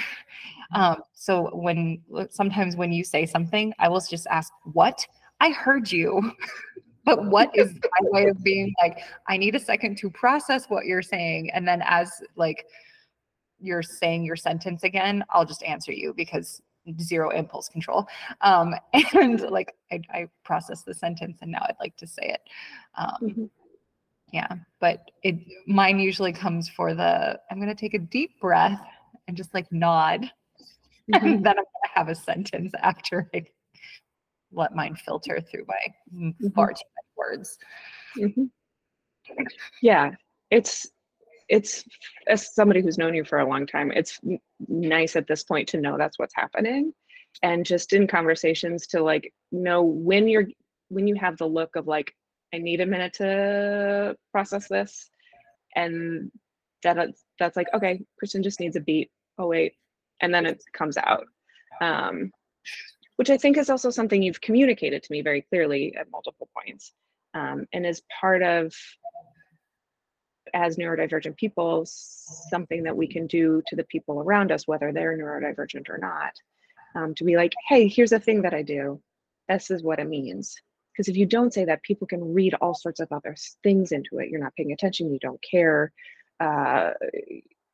Mm-hmm. 0.73 0.81
Um, 0.81 1.03
so 1.13 1.49
when 1.55 2.01
sometimes 2.29 2.75
when 2.75 2.91
you 2.91 3.05
say 3.05 3.25
something, 3.25 3.73
I 3.79 3.87
will 3.87 4.01
just 4.01 4.27
ask, 4.27 4.51
"What? 4.73 5.07
I 5.39 5.51
heard 5.51 5.89
you." 5.89 6.33
but 7.07 7.25
what 7.31 7.49
is 7.55 7.73
my 7.73 8.09
way 8.11 8.27
of 8.27 8.43
being 8.43 8.71
like 8.79 8.99
i 9.27 9.35
need 9.35 9.55
a 9.55 9.59
second 9.59 9.97
to 9.97 10.11
process 10.11 10.65
what 10.67 10.85
you're 10.85 11.01
saying 11.01 11.49
and 11.51 11.67
then 11.67 11.81
as 11.85 12.11
like 12.35 12.65
you're 13.59 13.81
saying 13.81 14.23
your 14.23 14.35
sentence 14.35 14.83
again 14.83 15.23
i'll 15.31 15.45
just 15.45 15.63
answer 15.63 15.91
you 15.91 16.13
because 16.13 16.61
zero 17.01 17.31
impulse 17.31 17.67
control. 17.69 18.07
Um 18.41 18.75
and 19.13 19.41
like 19.41 19.75
i, 19.91 20.01
I 20.13 20.27
process 20.43 20.83
the 20.83 20.93
sentence 20.93 21.39
and 21.41 21.51
now 21.51 21.63
i'd 21.63 21.75
like 21.79 21.95
to 21.97 22.07
say 22.07 22.35
it. 22.35 22.41
Um 22.97 23.17
mm-hmm. 23.21 23.45
yeah 24.31 24.55
but 24.79 25.11
it 25.23 25.35
mine 25.67 25.99
usually 25.99 26.33
comes 26.33 26.69
for 26.69 26.93
the 26.93 27.39
i'm 27.49 27.57
going 27.57 27.67
to 27.67 27.75
take 27.75 27.93
a 27.93 27.99
deep 27.99 28.39
breath 28.39 28.81
and 29.27 29.35
just 29.35 29.53
like 29.53 29.71
nod 29.71 30.21
mm-hmm. 31.13 31.25
and 31.25 31.45
then 31.45 31.57
i'm 31.57 31.65
going 31.65 31.85
to 31.85 31.91
have 31.93 32.09
a 32.09 32.15
sentence 32.15 32.71
after 32.81 33.29
i 33.33 33.43
let 34.51 34.75
mine 34.75 34.95
filter 34.95 35.39
through 35.41 35.65
my 35.67 35.75
mm-hmm. 36.13 36.47
far 36.49 36.69
too 36.69 36.81
many 36.95 37.13
words 37.17 37.57
mm-hmm. 38.17 38.43
yeah 39.81 40.11
it's 40.51 40.87
it's 41.49 41.83
as 42.27 42.53
somebody 42.53 42.81
who's 42.81 42.97
known 42.97 43.13
you 43.13 43.23
for 43.23 43.39
a 43.39 43.47
long 43.47 43.65
time 43.65 43.91
it's 43.91 44.19
nice 44.67 45.15
at 45.15 45.27
this 45.27 45.43
point 45.43 45.67
to 45.67 45.79
know 45.79 45.97
that's 45.97 46.19
what's 46.19 46.35
happening 46.35 46.93
and 47.43 47.65
just 47.65 47.93
in 47.93 48.07
conversations 48.07 48.87
to 48.87 49.01
like 49.01 49.33
know 49.51 49.83
when 49.83 50.27
you're 50.27 50.47
when 50.89 51.07
you 51.07 51.15
have 51.15 51.37
the 51.37 51.45
look 51.45 51.75
of 51.75 51.87
like 51.87 52.13
I 52.53 52.59
need 52.59 52.81
a 52.81 52.85
minute 52.85 53.13
to 53.15 54.15
process 54.31 54.67
this. 54.67 55.09
And 55.75 56.31
that 56.83 57.09
that's 57.39 57.57
like, 57.57 57.67
okay, 57.73 58.03
Kristen 58.17 58.43
just 58.43 58.59
needs 58.59 58.75
a 58.75 58.81
beat. 58.81 59.11
Oh 59.37 59.47
wait. 59.47 59.73
And 60.21 60.33
then 60.33 60.45
it 60.45 60.63
comes 60.73 60.97
out. 60.97 61.25
Um, 61.81 62.31
which 63.17 63.29
I 63.29 63.37
think 63.37 63.57
is 63.57 63.69
also 63.69 63.89
something 63.89 64.23
you've 64.23 64.41
communicated 64.41 65.03
to 65.03 65.11
me 65.11 65.21
very 65.21 65.41
clearly 65.41 65.95
at 65.95 66.09
multiple 66.11 66.49
points. 66.55 66.93
Um, 67.33 67.67
and 67.73 67.85
is 67.85 68.01
part 68.19 68.41
of 68.41 68.73
as 70.53 70.77
neurodivergent 70.77 71.35
people, 71.35 71.83
something 71.85 72.83
that 72.83 72.95
we 72.95 73.07
can 73.07 73.27
do 73.27 73.61
to 73.67 73.75
the 73.75 73.83
people 73.83 74.21
around 74.21 74.51
us, 74.51 74.67
whether 74.67 74.91
they're 74.91 75.17
neurodivergent 75.17 75.89
or 75.89 75.97
not, 75.97 76.33
um, 76.95 77.13
to 77.15 77.23
be 77.23 77.35
like, 77.35 77.53
hey, 77.67 77.87
here's 77.87 78.13
a 78.13 78.19
thing 78.19 78.43
that 78.43 78.53
I 78.53 78.61
do. 78.61 79.01
This 79.49 79.69
is 79.69 79.83
what 79.83 79.99
it 79.99 80.07
means. 80.07 80.55
Because 80.93 81.09
if 81.09 81.17
you 81.17 81.25
don't 81.25 81.53
say 81.53 81.65
that, 81.65 81.83
people 81.83 82.07
can 82.07 82.33
read 82.33 82.55
all 82.55 82.73
sorts 82.73 82.99
of 82.99 83.11
other 83.11 83.35
things 83.61 83.91
into 83.91 84.19
it. 84.19 84.29
You're 84.29 84.41
not 84.41 84.55
paying 84.55 84.71
attention, 84.71 85.11
you 85.11 85.19
don't 85.19 85.41
care, 85.43 85.91
uh, 86.39 86.91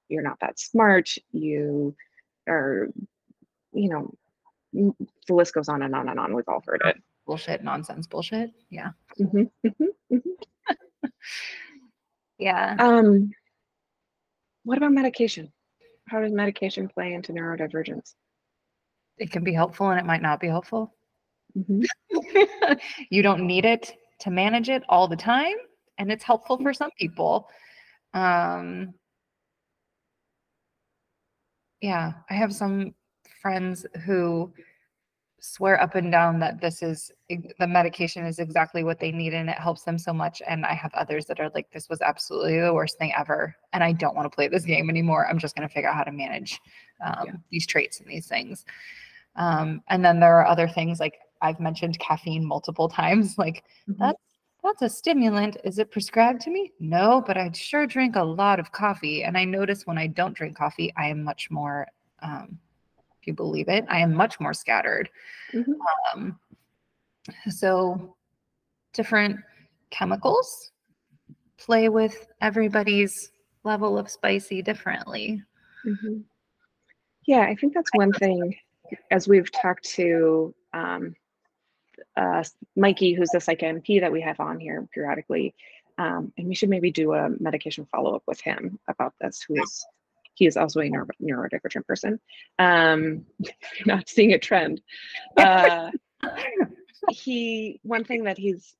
you're 0.10 0.24
not 0.24 0.40
that 0.42 0.60
smart, 0.60 1.10
you 1.32 1.96
are 2.50 2.90
you 3.74 3.90
know, 3.90 4.14
the 4.74 5.34
list 5.34 5.54
goes 5.54 5.70
on 5.70 5.84
and 5.84 5.96
on 5.96 6.10
and 6.10 6.20
on. 6.20 6.34
We've 6.36 6.48
all 6.48 6.64
heard 6.66 6.82
it. 6.86 6.98
Bullshit, 7.26 7.64
nonsense, 7.64 8.08
bullshit. 8.08 8.52
Yeah. 8.70 8.92
Mhm, 9.20 9.50
mhm, 9.66 9.88
mhm. 10.12 10.22
Yeah. 12.40 12.76
Um, 12.80 13.32
what 14.64 14.78
about 14.78 14.92
medication? 14.92 15.52
How 16.08 16.20
does 16.22 16.32
medication 16.34 16.88
play 16.90 17.14
into 17.14 17.32
neurodivergence? 17.32 18.16
It 19.18 19.32
can 19.32 19.44
be 19.44 19.54
helpful 19.54 19.90
and 19.90 20.00
it 20.00 20.06
might 20.06 20.22
not 20.22 20.40
be 20.40 20.48
helpful. 20.48 20.94
Mhm. 21.58 21.86
you 23.10 23.22
don't 23.22 23.46
need 23.46 23.66
it 23.66 23.94
to 24.22 24.32
manage 24.32 24.70
it 24.70 24.84
all 24.90 25.08
the 25.08 25.16
time 25.16 25.56
and 25.98 26.12
it's 26.12 26.24
helpful 26.24 26.58
for 26.58 26.74
some 26.74 26.90
people 26.98 27.48
um 28.14 28.94
yeah 31.82 32.14
i 32.30 32.34
have 32.34 32.54
some 32.54 32.94
friends 33.44 33.86
who 34.06 34.52
swear 35.40 35.80
up 35.82 35.96
and 35.96 36.10
down 36.10 36.40
that 36.40 36.62
this 36.62 36.82
is 36.82 37.12
the 37.60 37.68
medication 37.68 38.26
is 38.26 38.40
exactly 38.40 38.82
what 38.86 38.98
they 39.02 39.12
need 39.12 39.34
and 39.34 39.50
it 39.50 39.58
helps 39.58 39.84
them 39.84 39.98
so 39.98 40.14
much 40.14 40.42
and 40.48 40.66
i 40.66 40.74
have 40.74 40.94
others 40.94 41.26
that 41.26 41.38
are 41.42 41.50
like 41.54 41.70
this 41.72 41.90
was 41.90 42.00
absolutely 42.00 42.58
the 42.62 42.74
worst 42.74 42.98
thing 42.98 43.12
ever 43.18 43.54
and 43.74 43.84
i 43.84 43.92
don't 43.92 44.16
want 44.16 44.26
to 44.26 44.34
play 44.34 44.48
this 44.48 44.64
game 44.64 44.90
anymore 44.90 45.28
i'm 45.28 45.38
just 45.38 45.54
going 45.54 45.68
to 45.68 45.74
figure 45.74 45.90
out 45.90 45.96
how 45.98 46.04
to 46.04 46.14
manage 46.14 46.62
um, 47.06 47.26
Yeah. 47.26 47.32
these 47.52 47.68
traits 47.68 48.00
and 48.00 48.10
these 48.10 48.26
things 48.28 48.64
um, 49.36 49.82
and 49.90 50.04
then 50.06 50.18
there 50.22 50.34
are 50.40 50.48
other 50.48 50.70
things 50.70 51.02
like 51.02 51.16
i've 51.42 51.60
mentioned 51.60 52.00
caffeine 52.00 52.46
multiple 52.46 52.88
times 52.88 53.38
like 53.46 53.66
Mhm. 53.90 53.98
that's 54.00 54.22
that's 54.64 54.82
a 54.82 54.88
stimulant. 54.90 55.58
Is 55.66 55.78
it 55.78 55.92
prescribed 55.92 56.40
to 56.44 56.50
me? 56.50 56.72
No, 56.80 57.22
but 57.28 57.36
I 57.36 57.52
sure 57.52 57.86
drink 57.86 58.16
a 58.16 58.24
lot 58.24 58.62
of 58.62 58.72
coffee. 58.72 59.26
And 59.26 59.38
I 59.38 59.44
notice 59.44 59.86
when 59.86 59.98
I 59.98 60.08
don't 60.08 60.34
drink 60.34 60.56
coffee, 60.56 60.94
I 60.96 61.08
am 61.10 61.22
much 61.22 61.52
more, 61.52 61.86
um, 62.22 62.58
if 63.24 63.28
you 63.28 63.34
believe 63.34 63.70
it, 63.70 63.86
I 63.88 64.00
am 64.00 64.14
much 64.14 64.40
more 64.42 64.54
scattered. 64.54 65.10
Mhm. 65.54 65.76
Um, 66.14 66.40
so 67.50 68.18
different 68.92 69.40
chemicals 69.92 70.74
play 71.58 71.88
with 71.88 72.28
everybody's 72.42 73.32
level 73.64 73.98
of 73.98 74.10
spicy 74.10 74.62
differently. 74.62 75.42
Mhm. 75.86 76.26
Yeah, 77.26 77.44
I 77.44 77.56
think 77.56 77.74
that's 77.74 77.90
one 77.94 78.12
thing 78.12 78.58
as 79.10 79.30
we've 79.30 79.50
talked 79.52 79.86
to 79.96 80.54
um, 80.74 81.16
uh, 82.18 82.44
Mikey, 82.76 83.14
who's 83.14 83.30
the 83.30 83.40
psych 83.40 83.62
NP 83.62 84.02
that 84.02 84.12
we 84.12 84.20
have 84.20 84.40
on 84.42 84.60
here 84.60 84.86
periodically, 84.92 85.56
um, 85.98 86.34
and 86.38 86.48
we 86.48 86.56
should 86.56 86.70
maybe 86.70 86.92
do 86.92 87.14
a 87.14 87.30
medication 87.40 87.86
follow 87.86 88.16
up 88.16 88.24
with 88.28 88.42
him 88.42 88.80
about 88.90 89.14
this. 89.22 89.42
Who 89.44 89.62
is 89.62 89.86
he 90.36 90.46
is 90.46 90.58
also 90.58 90.80
a 90.80 90.90
neuro- 90.90 91.08
neurodivergent 91.22 91.86
person. 91.86 92.20
Um, 92.60 93.26
not 93.86 94.10
seeing 94.10 94.34
a 94.34 94.40
trend. 94.40 94.82
Uh, 95.38 95.92
he 97.10 97.80
one 97.84 98.04
thing 98.04 98.24
that 98.24 98.38
he's 98.38 98.76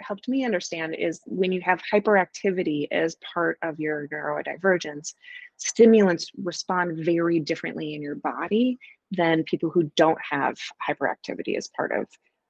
helped 0.00 0.28
me 0.28 0.44
understand 0.44 0.94
is 0.94 1.20
when 1.26 1.52
you 1.52 1.60
have 1.60 1.82
hyperactivity 1.92 2.86
as 2.92 3.16
part 3.16 3.58
of 3.62 3.80
your 3.80 4.08
neurodivergence, 4.08 5.14
stimulants 5.56 6.30
respond 6.42 7.04
very 7.04 7.40
differently 7.40 7.94
in 7.94 8.02
your 8.02 8.14
body 8.14 8.78
than 9.10 9.42
people 9.44 9.70
who 9.70 9.90
don't 9.96 10.18
have 10.30 10.56
hyperactivity 10.88 11.56
as 11.56 11.68
part 11.76 11.92
of 11.92 12.06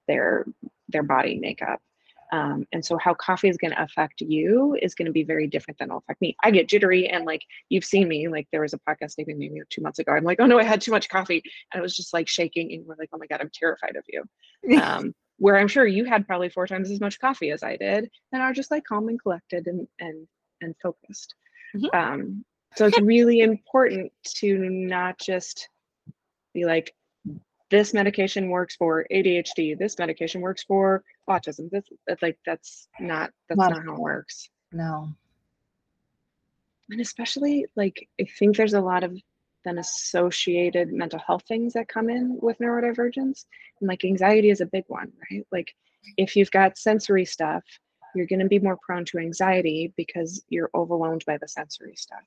their 0.07 0.47
their 0.89 1.03
body 1.03 1.39
makeup. 1.39 1.81
Um, 2.33 2.67
and 2.73 2.85
so 2.85 2.99
how 2.99 3.15
coffee 3.15 3.49
is 3.49 3.57
going 3.57 3.71
to 3.73 3.83
affect 3.83 4.21
you 4.21 4.77
is 4.83 4.95
going 4.95 5.07
to 5.07 5.13
be 5.13 5.23
very 5.23 5.47
different 5.47 5.79
than 5.79 5.89
it'll 5.89 5.99
affect 5.99 6.21
me. 6.21 6.37
I 6.43 6.51
get 6.51 6.69
jittery 6.69 7.09
and 7.09 7.25
like 7.25 7.43
you've 7.69 7.85
seen 7.85 8.09
me, 8.09 8.29
like 8.29 8.47
there 8.53 8.61
was 8.61 8.75
a 8.75 8.79
podcast 8.79 9.15
maybe 9.19 9.35
maybe 9.35 9.61
two 9.71 9.83
months 9.83 9.99
ago. 9.99 10.13
I'm 10.13 10.25
like, 10.25 10.41
oh 10.41 10.47
no, 10.47 10.59
I 10.59 10.65
had 10.65 10.81
too 10.81 10.91
much 10.91 11.09
coffee. 11.09 11.43
And 11.73 11.81
I 11.81 11.83
was 11.83 11.97
just 11.97 12.13
like 12.13 12.29
shaking 12.29 12.73
and 12.73 12.87
we're 12.87 12.97
like, 12.99 13.11
oh 13.13 13.19
my 13.19 13.27
God, 13.27 13.41
I'm 13.41 13.51
terrified 13.53 13.97
of 13.97 14.05
you. 14.09 14.25
Um, 14.81 15.15
where 15.39 15.57
I'm 15.57 15.69
sure 15.69 15.87
you 15.87 16.05
had 16.05 16.27
probably 16.27 16.49
four 16.49 16.67
times 16.67 16.91
as 16.91 17.01
much 17.01 17.21
coffee 17.21 17.51
as 17.51 17.63
I 17.63 17.77
did, 17.77 18.11
and 18.33 18.43
are 18.43 18.53
just 18.53 18.71
like 18.71 18.85
calm 18.85 19.09
and 19.09 19.23
collected 19.23 19.67
and 19.67 19.87
and 20.01 20.27
and 20.61 20.75
focused. 20.83 21.35
Mhm. 21.77 21.95
Um, 21.95 22.45
so 22.75 22.87
it's 22.87 23.01
really 23.01 23.41
important 23.41 24.13
to 24.37 24.59
not 24.59 25.19
just 25.19 25.69
be 26.55 26.65
like, 26.65 26.95
this 27.71 27.93
medication 27.93 28.49
works 28.51 28.77
for 28.77 29.07
ADHD, 29.11 29.79
this 29.79 29.99
medication 29.99 30.41
works 30.41 30.63
for 30.65 31.05
autism. 31.29 31.71
This 31.71 31.85
that's 32.07 32.23
like 32.23 32.39
that's 32.47 32.89
not 32.99 33.31
that's 33.49 33.59
Not 33.59 33.71
not 33.73 33.85
how 33.85 33.95
it 33.95 34.01
works. 34.01 34.49
No. 34.73 35.11
And 36.91 37.01
especially 37.01 37.67
like 37.77 38.09
I 38.21 38.25
think 38.39 38.57
there's 38.57 38.75
a 38.75 38.81
lot 38.81 39.05
of 39.05 39.19
then 39.65 39.79
associated 39.79 40.93
mental 40.93 41.19
health 41.19 41.43
things 41.47 41.75
that 41.75 41.89
come 41.89 42.09
in 42.09 42.39
with 42.41 42.59
neurodivergence. 42.59 43.45
And 43.81 43.89
like 43.89 44.05
anxiety 44.05 44.51
is 44.51 44.61
a 44.61 44.67
big 44.67 44.85
one, 44.87 45.13
right? 45.31 45.47
Like 45.53 45.75
if 46.17 46.37
you've 46.37 46.51
got 46.51 46.79
sensory 46.79 47.25
stuff, 47.25 47.65
you're 48.15 48.27
going 48.27 48.41
to 48.41 48.49
be 48.49 48.59
more 48.59 48.79
prone 48.81 49.05
to 49.07 49.19
anxiety 49.19 49.93
because 49.97 50.43
you're 50.49 50.71
overwhelmed 50.75 51.25
by 51.27 51.37
the 51.39 51.49
sensory 51.49 51.97
stuff. 51.97 52.23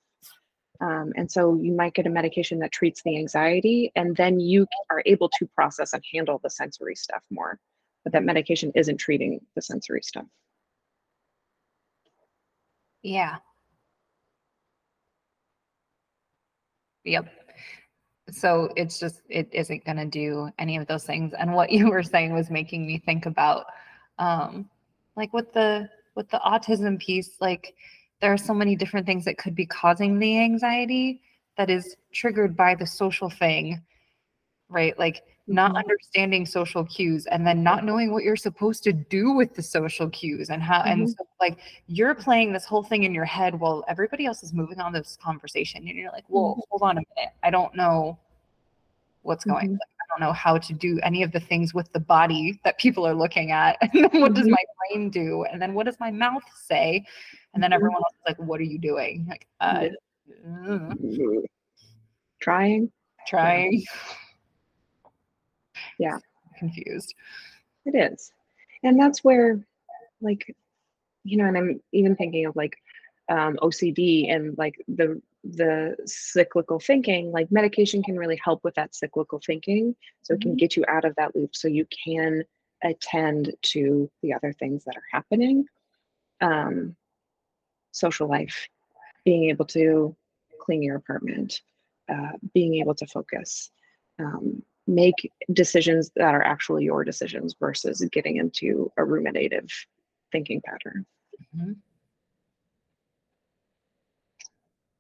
Um, 0.82 1.14
and 1.16 1.32
so 1.32 1.56
you 1.62 1.72
might 1.72 1.94
get 1.94 2.08
a 2.08 2.10
medication 2.10 2.60
that 2.60 2.72
treats 2.72 3.04
the 3.04 3.18
anxiety, 3.18 3.92
and 3.96 4.16
then 4.16 4.40
you 4.40 4.66
are 4.90 5.04
able 5.06 5.30
to 5.38 5.48
process 5.56 5.94
and 5.94 6.04
handle 6.12 6.40
the 6.44 6.50
sensory 6.50 6.96
stuff 6.96 7.22
more. 7.30 7.60
But 8.04 8.14
that 8.14 8.24
medication 8.24 8.72
isn't 8.76 8.98
treating 8.98 9.40
the 9.56 9.62
sensory 9.62 10.02
stuff. 10.02 10.26
Yeah. 13.04 13.38
Yep. 17.04 17.30
So 18.32 18.72
it's 18.76 19.00
just, 19.00 19.22
it 19.30 19.50
isn't 19.52 19.86
going 19.86 19.98
to 19.98 20.06
do 20.06 20.50
any 20.58 20.78
of 20.78 20.88
those 20.88 21.04
things. 21.04 21.34
And 21.38 21.54
what 21.54 21.72
you 21.72 21.90
were 21.90 22.04
saying 22.04 22.34
was 22.34 22.50
making 22.50 22.88
me 22.88 22.98
think 22.98 23.28
about, 23.28 23.66
um, 24.18 24.70
like 25.16 25.32
with 25.32 25.54
the, 25.54 25.90
with 26.16 26.30
the 26.30 26.40
autism 26.40 27.00
piece, 27.00 27.38
like 27.40 27.76
there 28.22 28.32
are 28.32 28.38
so 28.38 28.54
many 28.54 28.76
different 28.76 29.06
things 29.06 29.26
that 29.26 29.38
could 29.38 29.56
be 29.56 29.66
causing 29.66 30.20
the 30.20 30.40
anxiety 30.40 31.22
that 31.58 31.70
is 31.70 31.98
triggered 32.14 32.56
by 32.56 32.76
the 32.76 32.86
social 32.86 33.30
thing, 33.30 33.82
right? 34.70 34.98
Like 34.98 35.24
not 35.48 35.74
Mhm. 35.74 35.78
understanding 35.78 36.46
social 36.46 36.86
cues 36.86 37.26
and 37.26 37.46
then 37.46 37.64
not 37.64 37.84
knowing 37.84 38.14
what 38.14 38.24
you're 38.24 38.36
supposed 38.36 38.84
to 38.84 38.94
do 38.94 39.32
with 39.32 39.56
the 39.56 39.62
social 39.64 40.08
cues 40.12 40.50
and 40.52 40.62
how, 40.62 40.82
and 40.84 41.02
Mhm. 41.08 41.18
so 41.18 41.28
like 41.42 41.58
you're 41.88 42.14
playing 42.16 42.54
this 42.54 42.64
whole 42.64 42.84
thing 42.84 43.04
in 43.04 43.14
your 43.14 43.26
head 43.26 43.60
while 43.60 43.84
everybody 43.88 44.26
else 44.26 44.44
is 44.44 44.54
moving 44.54 44.80
on 44.80 44.94
this 44.94 45.18
conversation 45.22 45.86
and 45.88 45.98
you're 45.98 46.12
like 46.12 46.24
whoa 46.28 46.62
hold 46.70 46.84
on 46.84 46.98
a 47.00 47.02
minute 47.16 47.34
i 47.44 47.50
don't 47.50 47.76
know 47.76 48.18
what's 49.24 49.44
going 49.44 49.68
Mhm. 49.70 49.72
like, 49.74 49.80
i 50.00 50.06
don't 50.10 50.22
know 50.22 50.32
how 50.32 50.58
to 50.58 50.74
do 50.74 51.00
any 51.02 51.24
of 51.24 51.32
the 51.32 51.40
things 51.40 51.74
with 51.74 51.92
the 51.92 52.00
body 52.00 52.60
that 52.64 52.78
people 52.78 53.06
are 53.06 53.16
looking 53.16 53.52
at 53.52 53.78
and 53.82 53.92
then 54.06 54.22
what 54.22 54.34
does 54.36 54.48
Mhm. 54.48 54.52
my 54.52 54.64
brain 54.90 55.10
do 55.10 55.44
and 55.46 55.60
then 55.62 55.74
what 55.74 55.86
does 55.88 56.00
my 56.00 56.12
mouth 56.12 56.44
say 56.56 57.04
and 57.54 57.62
then 57.62 57.72
Mhm. 57.72 57.76
everyone 57.76 58.02
else 58.04 58.14
is 58.14 58.22
like 58.28 58.40
what 58.48 58.60
are 58.60 58.64
you 58.64 58.80
doing 58.80 59.26
like 59.30 59.48
uh, 59.60 59.88
mm, 60.46 61.46
Trying. 62.40 62.92
trying 63.28 63.84
Yeah. 66.00 66.18
confused 66.58 67.14
It 67.86 67.96
is. 67.96 68.32
And 68.84 69.00
that's 69.00 69.24
where, 69.24 69.60
like, 70.22 70.56
you 71.24 71.38
know, 71.38 71.46
and 71.46 71.58
I'm 71.58 71.82
even 71.92 72.16
thinking 72.16 72.46
of 72.46 72.56
like 72.56 72.76
um, 73.30 73.58
OCD 73.62 74.30
and 74.30 74.58
like 74.58 74.76
the 74.88 75.22
the 75.44 75.96
cyclical 76.06 76.80
thinking, 76.80 77.32
like 77.32 77.52
medication 77.52 78.04
can 78.04 78.18
really 78.18 78.40
help 78.44 78.64
with 78.64 78.76
that 78.76 78.94
cyclical 78.94 79.40
thinking. 79.44 79.96
So 80.22 80.34
it 80.36 80.42
can 80.42 80.56
get 80.56 80.76
you 80.76 80.84
out 80.88 81.06
of 81.06 81.16
that 81.16 81.36
loop 81.36 81.56
so 81.56 81.68
you 81.68 81.86
can 82.06 82.44
attend 82.84 83.54
to 83.74 84.10
the 84.22 84.34
other 84.34 84.54
things 84.54 84.84
that 84.84 84.96
are 84.96 85.04
happening. 85.12 85.66
Um, 86.42 86.96
social 87.92 88.28
life, 88.28 88.68
being 89.26 89.50
able 89.50 89.66
to 89.66 90.16
clean 90.60 90.82
your 90.82 90.96
apartment, 90.98 91.62
uh, 92.10 92.32
being 92.54 92.76
able 92.76 92.96
to 92.96 93.06
focus, 93.08 93.72
um, 94.20 94.62
make 94.88 95.32
decisions 95.54 96.12
that 96.16 96.34
are 96.34 96.44
actually 96.44 96.84
your 96.86 97.04
decisions 97.04 97.56
versus 97.60 98.02
getting 98.12 98.38
into 98.38 98.92
a 98.98 99.04
ruminative 99.04 99.70
thinking 100.32 100.62
pattern. 100.62 101.06
Mhm. 101.56 101.76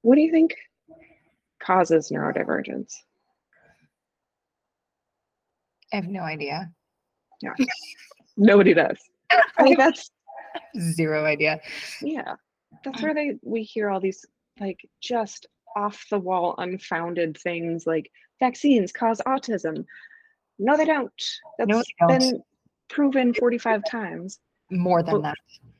What 0.01 0.15
do 0.15 0.21
you 0.21 0.32
think 0.32 0.56
causes 1.60 2.10
neurodivergence? 2.12 2.93
i 5.93 5.97
have 5.97 6.08
no 6.08 6.21
idea 6.21 6.71
Yeah, 7.41 7.54
nobody 8.38 8.73
does. 8.73 8.97
I 9.58 9.63
mean, 9.63 9.77
that's 9.77 10.10
zero 10.80 11.25
idea 11.25 11.60
yeah, 12.01 12.36
that's 12.84 13.00
mm. 13.00 13.04
where 13.04 13.13
they 13.13 13.36
we 13.41 13.63
hear 13.63 13.89
all 13.89 14.00
these 14.00 14.26
like 14.60 14.80
just 15.02 15.48
off 15.76 16.06
the 16.10 16.20
wall, 16.20 16.56
unfounded 16.58 17.38
things 17.38 17.86
like 17.88 18.12
vaccines 18.39 18.91
cause 18.91 19.22
autism. 19.26 19.86
No, 20.60 20.78
they 20.78 20.86
don't. 20.86 21.12
That's 21.58 21.70
No, 21.70 21.78
they 21.78 22.08
don't. 22.08 22.20
been 22.20 22.44
proven 22.89 23.34
45 23.34 23.82
times. 23.89 24.39
more 24.70 25.02
than 25.02 25.13
Well, 25.13 25.22
that 25.24 25.38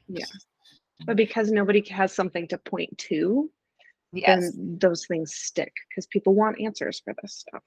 Yeah. 0.08 0.26
But 1.06 1.18
because 1.18 1.52
nobody 1.52 1.84
has 1.90 2.14
something 2.14 2.48
to 2.50 2.58
point 2.58 2.98
to, 3.10 3.52
yes 4.14 4.52
then 4.54 4.78
those 4.80 5.06
things 5.06 5.34
stick 5.34 5.74
because 5.90 6.06
people 6.08 6.34
want 6.34 6.60
answers 6.60 7.02
for 7.04 7.14
this 7.22 7.34
stuff. 7.34 7.64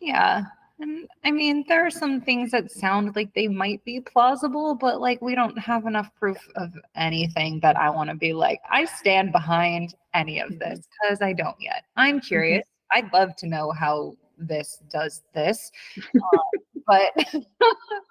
Yeah. 0.00 0.44
And 0.80 1.06
I 1.24 1.30
mean, 1.30 1.64
there 1.68 1.84
are 1.86 1.90
some 1.90 2.22
things 2.22 2.50
that 2.52 2.70
sound 2.70 3.14
like 3.14 3.34
they 3.34 3.48
might 3.48 3.84
be 3.84 4.00
plausible, 4.00 4.74
but 4.74 5.00
like 5.00 5.20
we 5.20 5.34
don't 5.34 5.58
have 5.58 5.84
enough 5.84 6.10
proof 6.18 6.38
of 6.56 6.72
anything 6.96 7.60
that 7.60 7.76
I 7.76 7.90
want 7.90 8.08
to 8.08 8.16
be 8.16 8.32
like, 8.32 8.60
I 8.68 8.86
stand 8.86 9.30
behind 9.30 9.94
any 10.14 10.40
of 10.40 10.58
this 10.58 10.88
because 10.88 11.18
mm-hmm. 11.18 11.24
I 11.28 11.32
don't 11.34 11.60
yet. 11.60 11.84
I'm 11.96 12.16
mm-hmm. 12.16 12.26
curious. 12.26 12.64
Mm-hmm. 12.64 13.06
I'd 13.06 13.12
love 13.12 13.36
to 13.36 13.46
know 13.46 13.70
how 13.72 14.14
this 14.38 14.82
does 14.90 15.22
this. 15.34 15.70
Um, 16.14 16.40
but, 16.86 17.12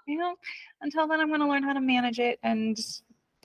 you 0.08 0.18
know, 0.18 0.36
until 0.82 1.08
then, 1.08 1.20
I'm 1.20 1.28
going 1.28 1.42
to 1.42 1.48
learn 1.48 1.64
how 1.64 1.74
to 1.74 1.82
manage 1.82 2.20
it. 2.20 2.40
And 2.44 2.78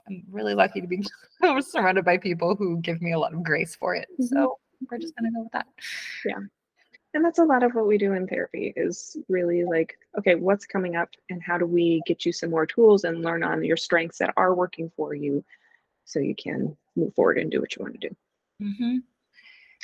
I'm 0.06 0.22
really 0.30 0.54
lucky 0.54 0.80
to 0.80 0.86
be 0.86 1.02
surrounded 1.60 2.04
by 2.04 2.18
people 2.18 2.54
who 2.54 2.78
give 2.82 3.00
me 3.00 3.12
a 3.12 3.18
lot 3.18 3.32
of 3.32 3.42
grace 3.42 3.74
for 3.74 3.96
it. 3.96 4.06
Mm-hmm. 4.12 4.26
So 4.26 4.58
we're 4.88 4.98
just 4.98 5.16
going 5.16 5.32
to 5.32 5.34
go 5.34 5.42
with 5.42 5.52
that. 5.52 5.66
Yeah 6.24 6.40
and 7.14 7.24
that's 7.24 7.38
a 7.38 7.44
lot 7.44 7.62
of 7.62 7.74
what 7.74 7.86
we 7.86 7.96
do 7.96 8.12
in 8.12 8.26
therapy 8.26 8.72
is 8.76 9.16
really 9.28 9.64
like 9.64 9.96
okay 10.18 10.34
what's 10.34 10.66
coming 10.66 10.96
up 10.96 11.08
and 11.30 11.42
how 11.42 11.56
do 11.56 11.64
we 11.64 12.02
get 12.06 12.26
you 12.26 12.32
some 12.32 12.50
more 12.50 12.66
tools 12.66 13.04
and 13.04 13.22
learn 13.22 13.42
on 13.42 13.64
your 13.64 13.76
strengths 13.76 14.18
that 14.18 14.34
are 14.36 14.54
working 14.54 14.90
for 14.96 15.14
you 15.14 15.42
so 16.04 16.18
you 16.18 16.34
can 16.34 16.76
move 16.96 17.14
forward 17.14 17.38
and 17.38 17.50
do 17.50 17.60
what 17.60 17.74
you 17.74 17.82
want 17.82 17.98
to 17.98 18.08
do. 18.08 18.16
Mm-hmm. 18.62 18.96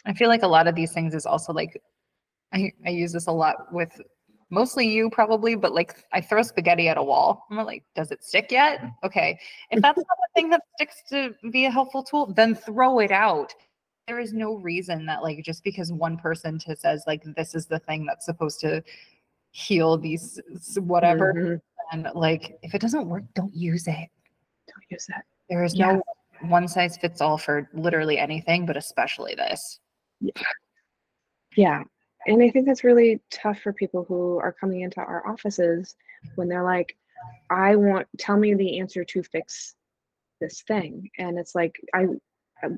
i 0.07 0.13
feel 0.13 0.29
like 0.29 0.43
a 0.43 0.49
lot 0.49 0.69
of 0.69 0.75
these 0.75 0.93
things 0.93 1.15
is 1.15 1.27
also 1.27 1.53
like 1.53 1.81
I, 2.53 2.73
I 2.85 2.91
use 2.91 3.13
this 3.13 3.27
a 3.27 3.33
lot 3.33 3.73
with 3.73 4.01
mostly 4.51 4.89
you 4.89 5.11
probably 5.11 5.55
but 5.55 5.73
like 5.73 6.05
i 6.13 6.21
throw 6.21 6.43
spaghetti 6.43 6.89
at 6.89 6.99
a 6.99 7.03
wall. 7.03 7.47
I'm 7.51 7.57
like 7.65 7.85
does 7.95 8.11
it 8.11 8.25
stick 8.25 8.49
yet? 8.51 8.81
Okay. 9.05 9.39
If 9.71 9.83
that's 9.83 9.99
not 9.99 10.07
the 10.07 10.41
thing 10.41 10.51
that 10.51 10.63
sticks 10.75 11.03
to 11.11 11.35
be 11.51 11.67
a 11.67 11.71
helpful 11.71 12.03
tool 12.03 12.33
then 12.33 12.55
throw 12.55 13.01
it 13.01 13.11
out 13.11 13.55
there 14.11 14.19
is 14.19 14.33
no 14.33 14.57
reason 14.57 15.07
that 15.07 15.23
like 15.23 15.41
just 15.45 15.63
because 15.63 15.93
one 15.93 16.17
person 16.17 16.59
to 16.59 16.75
says 16.75 17.05
like 17.07 17.23
this 17.37 17.55
is 17.55 17.67
the 17.67 17.79
thing 17.79 18.05
that's 18.05 18.27
supposed 18.27 18.59
to 18.59 18.83
heal 19.53 19.97
these 19.97 20.41
whatever 20.79 21.33
mm-hmm. 21.33 21.55
and 21.93 22.09
like 22.17 22.59
if 22.65 22.75
it 22.75 22.81
doesn't 22.81 23.09
work 23.09 23.23
don't 23.35 23.55
use 23.55 23.87
it 23.87 24.09
don't 24.67 24.85
use 24.89 25.07
it 25.11 25.23
there 25.49 25.63
is 25.63 25.77
yeah. 25.77 25.93
no 25.93 26.03
one 26.49 26.67
size 26.67 26.97
fits 26.97 27.21
all 27.21 27.39
for 27.39 27.71
literally 27.73 28.19
anything 28.19 28.67
but 28.67 28.77
especially 28.77 29.37
this 29.37 29.79
yeah. 30.21 30.33
yeah 31.57 31.83
and 32.27 32.43
i 32.43 32.51
think 32.51 32.67
that's 32.67 32.83
really 32.83 33.21
tough 33.31 33.61
for 33.61 33.73
people 33.73 34.05
who 34.09 34.41
are 34.41 34.53
coming 34.53 34.81
into 34.81 34.99
our 34.99 35.25
offices 35.25 35.95
when 36.35 36.49
they're 36.49 36.65
like 36.65 36.97
i 37.49 37.77
want 37.77 38.09
tell 38.19 38.37
me 38.37 38.55
the 38.55 38.81
answer 38.81 39.05
to 39.05 39.23
fix 39.23 39.77
this 40.41 40.63
thing 40.63 41.09
and 41.19 41.39
it's 41.39 41.55
like 41.55 41.81
i 41.95 42.07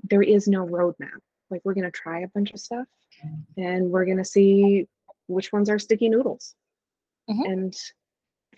there 0.05 0.23
is 0.23 0.49
no 0.49 0.67
roadmap. 0.67 1.19
Like 1.51 1.61
we're 1.65 1.75
going 1.75 1.85
to 1.85 1.91
try 1.91 2.21
a 2.21 2.29
bunch 2.29 2.53
of 2.53 2.61
stuff 2.61 2.87
and 3.57 3.91
we're 3.91 4.07
going 4.07 4.19
to 4.19 4.25
see 4.25 4.87
which 5.27 5.53
ones 5.53 5.69
are 5.69 5.79
sticky 5.79 6.09
noodles. 6.09 6.55
Mm-hmm. 7.29 7.53
And 7.53 7.75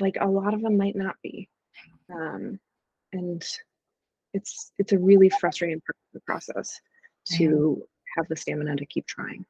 like 0.00 0.16
a 0.20 0.28
lot 0.28 0.54
of 0.54 0.62
them 0.62 0.76
might 0.76 0.96
not 0.96 1.16
be. 1.22 1.48
Um, 2.12 2.58
and 3.12 3.44
it's 4.32 4.72
it's 4.78 4.92
a 4.92 4.98
really 4.98 5.30
frustrating 5.30 5.80
part 5.80 5.96
of 5.96 6.14
the 6.14 6.20
process 6.20 6.80
to 7.36 7.48
mm-hmm. 7.48 7.80
have 8.16 8.26
the 8.28 8.36
stamina 8.36 8.76
to 8.76 8.86
keep 8.86 9.06
trying. 9.06 9.44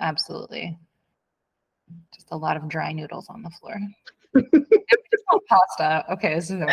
Absolutely. 0.00 0.76
Just 2.14 2.28
a 2.32 2.36
lot 2.36 2.56
of 2.56 2.68
dry 2.68 2.92
noodles 2.92 3.26
on 3.28 3.42
the 3.42 3.50
floor. 3.50 3.76
it's 4.34 5.22
not 5.32 5.42
pasta. 5.48 6.12
Okay, 6.12 6.34
this 6.34 6.50
is 6.50 6.60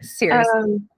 seriously. 0.00 0.52
Um, 0.54 0.88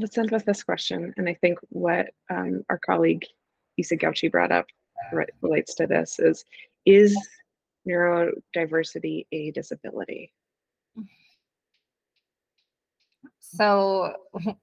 let's 0.00 0.18
end 0.18 0.30
with 0.30 0.44
this 0.44 0.62
question. 0.62 1.12
And 1.16 1.28
I 1.28 1.34
think 1.34 1.58
what 1.68 2.08
um, 2.30 2.64
our 2.70 2.78
colleague 2.78 3.24
Isa 3.76 3.96
Gauchi 3.96 4.30
brought 4.30 4.52
up 4.52 4.66
relates 5.40 5.74
to 5.76 5.86
this 5.86 6.18
is, 6.18 6.44
is 6.86 7.16
neurodiversity 7.88 9.26
a 9.32 9.50
disability? 9.52 10.32
So 13.40 14.14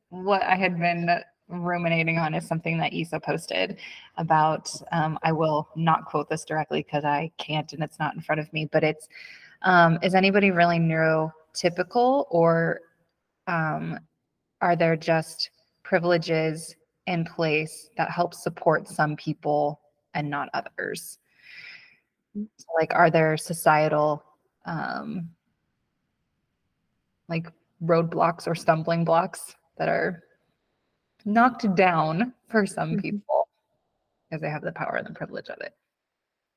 what 0.10 0.44
I 0.44 0.56
had 0.56 0.80
been 0.80 1.10
ruminating 1.50 2.18
on 2.18 2.34
is 2.34 2.48
something 2.48 2.78
that 2.80 2.94
Isa 2.94 3.20
posted 3.20 3.78
about, 4.18 4.70
um, 4.92 5.18
I 5.24 5.32
will 5.32 5.70
not 5.76 6.06
quote 6.06 6.30
this 6.30 6.46
directly 6.46 6.84
because 6.84 7.06
I 7.06 7.32
can't 7.38 7.72
and 7.74 7.84
it's 7.84 8.00
not 8.00 8.16
in 8.16 8.22
front 8.22 8.42
of 8.42 8.52
me, 8.54 8.70
but 8.72 8.84
it's, 8.84 9.08
um, 9.64 9.98
is 10.02 10.14
anybody 10.14 10.52
really 10.52 10.78
neurotypical 10.78 12.26
or 12.30 12.82
um, 13.48 14.00
are 14.62 14.76
there 14.76 14.96
just 14.96 15.50
privileges 15.84 16.76
in 17.06 17.26
place 17.26 17.90
that 17.98 18.12
help 18.12 18.34
support 18.34 18.88
some 18.88 19.16
people 19.16 19.80
and 20.14 20.30
not 20.30 20.50
others? 20.54 21.20
So 22.36 22.66
like, 22.76 22.94
are 22.94 23.10
there 23.10 23.38
societal 23.38 24.24
um, 24.66 25.30
like 27.28 27.48
roadblocks 27.84 28.48
or 28.48 28.56
stumbling 28.56 29.06
blocks 29.06 29.56
that 29.78 29.90
are 29.90 30.24
knocked 31.26 31.76
down 31.76 32.34
for 32.48 32.66
some 32.66 32.92
mm-hmm. 32.92 33.00
people 33.00 33.48
because 34.30 34.42
they 34.42 34.50
have 34.50 34.62
the 34.62 34.72
power 34.72 34.96
and 34.98 35.08
the 35.08 35.14
privilege 35.14 35.50
of 35.50 35.60
it? 35.62 35.74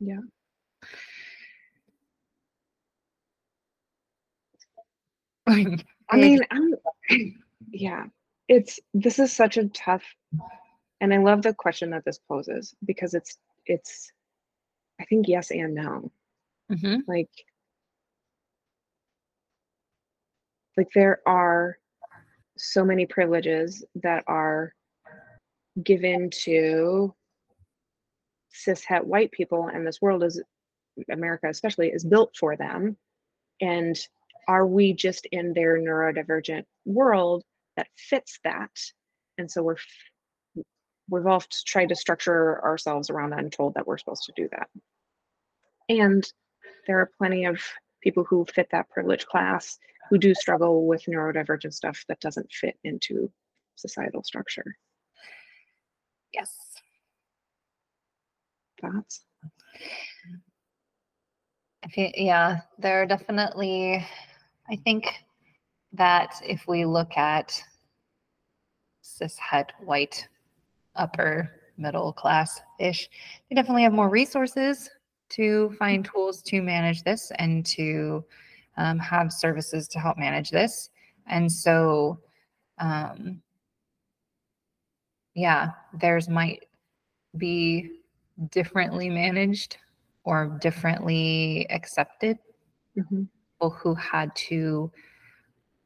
Yeah. 0.00 0.20
I 6.10 6.16
mean, 6.16 6.40
I'm 6.50 6.74
yeah. 7.70 8.06
It's 8.48 8.80
this 8.94 9.18
is 9.18 9.32
such 9.32 9.56
a 9.56 9.68
tough 9.68 10.02
and 11.00 11.12
i 11.14 11.16
love 11.16 11.42
the 11.42 11.54
question 11.54 11.90
that 11.90 12.04
this 12.04 12.18
poses 12.28 12.74
because 12.84 13.14
it's 13.14 13.38
it's 13.66 14.12
i 15.00 15.04
think 15.04 15.28
yes 15.28 15.50
and 15.50 15.74
no. 15.74 16.10
Mm-hmm. 16.70 16.98
like 17.08 17.30
like 20.76 20.88
there 20.94 21.20
are 21.26 21.78
so 22.56 22.84
many 22.84 23.06
privileges 23.06 23.84
that 24.02 24.24
are 24.26 24.72
given 25.82 26.30
to 26.30 27.14
cis 28.50 28.84
het 28.84 29.06
white 29.06 29.32
people 29.32 29.68
and 29.72 29.86
this 29.86 30.00
world 30.00 30.22
is 30.22 30.42
america 31.10 31.48
especially 31.48 31.88
is 31.88 32.04
built 32.04 32.36
for 32.36 32.56
them. 32.56 32.96
And 33.60 33.96
are 34.48 34.66
we 34.66 34.92
just 34.92 35.26
in 35.32 35.52
their 35.52 35.78
neurodivergent 35.78 36.64
world 36.84 37.44
that 37.80 37.88
fits 37.96 38.38
that. 38.44 38.70
And 39.38 39.50
so 39.50 39.62
we're 39.62 39.76
we've 41.08 41.26
all 41.26 41.42
tried 41.66 41.88
to 41.88 41.96
structure 41.96 42.62
ourselves 42.62 43.08
around 43.08 43.30
that 43.30 43.38
and 43.40 43.52
told 43.52 43.74
that 43.74 43.86
we're 43.86 43.98
supposed 43.98 44.24
to 44.24 44.32
do 44.36 44.48
that. 44.52 44.68
And 45.88 46.30
there 46.86 47.00
are 47.00 47.10
plenty 47.18 47.46
of 47.46 47.58
people 48.02 48.22
who 48.24 48.44
fit 48.54 48.68
that 48.70 48.90
privileged 48.90 49.26
class 49.26 49.78
who 50.10 50.18
do 50.18 50.34
struggle 50.34 50.86
with 50.86 51.04
neurodivergent 51.06 51.72
stuff 51.72 52.04
that 52.08 52.20
doesn't 52.20 52.52
fit 52.52 52.76
into 52.84 53.30
societal 53.76 54.22
structure. 54.22 54.76
Yes. 56.34 56.54
Thoughts? 58.80 59.24
I 61.82 61.88
feel, 61.88 62.10
yeah, 62.14 62.60
there 62.78 63.02
are 63.02 63.06
definitely, 63.06 64.04
I 64.70 64.76
think 64.84 65.06
that 65.92 66.40
if 66.44 66.66
we 66.68 66.84
look 66.84 67.16
at 67.16 67.62
cis 69.18 69.36
het 69.38 69.72
white 69.84 70.28
upper 70.96 71.60
middle 71.76 72.12
class 72.12 72.60
ish, 72.78 73.08
they 73.48 73.54
definitely 73.54 73.82
have 73.82 73.92
more 73.92 74.08
resources 74.08 74.90
to 75.30 75.70
find 75.78 76.04
tools 76.04 76.42
to 76.42 76.60
manage 76.62 77.02
this 77.02 77.32
and 77.38 77.64
to 77.64 78.24
um, 78.76 78.98
have 78.98 79.32
services 79.32 79.88
to 79.88 79.98
help 79.98 80.18
manage 80.18 80.50
this. 80.50 80.90
And 81.26 81.50
so, 81.50 82.18
um, 82.78 83.40
yeah, 85.34 85.70
theirs 85.94 86.28
might 86.28 86.64
be 87.36 87.90
differently 88.50 89.08
managed 89.08 89.76
or 90.24 90.58
differently 90.60 91.66
accepted. 91.70 92.38
Mm-hmm. 92.98 93.22
People 93.54 93.70
who 93.70 93.94
had 93.94 94.34
to 94.48 94.90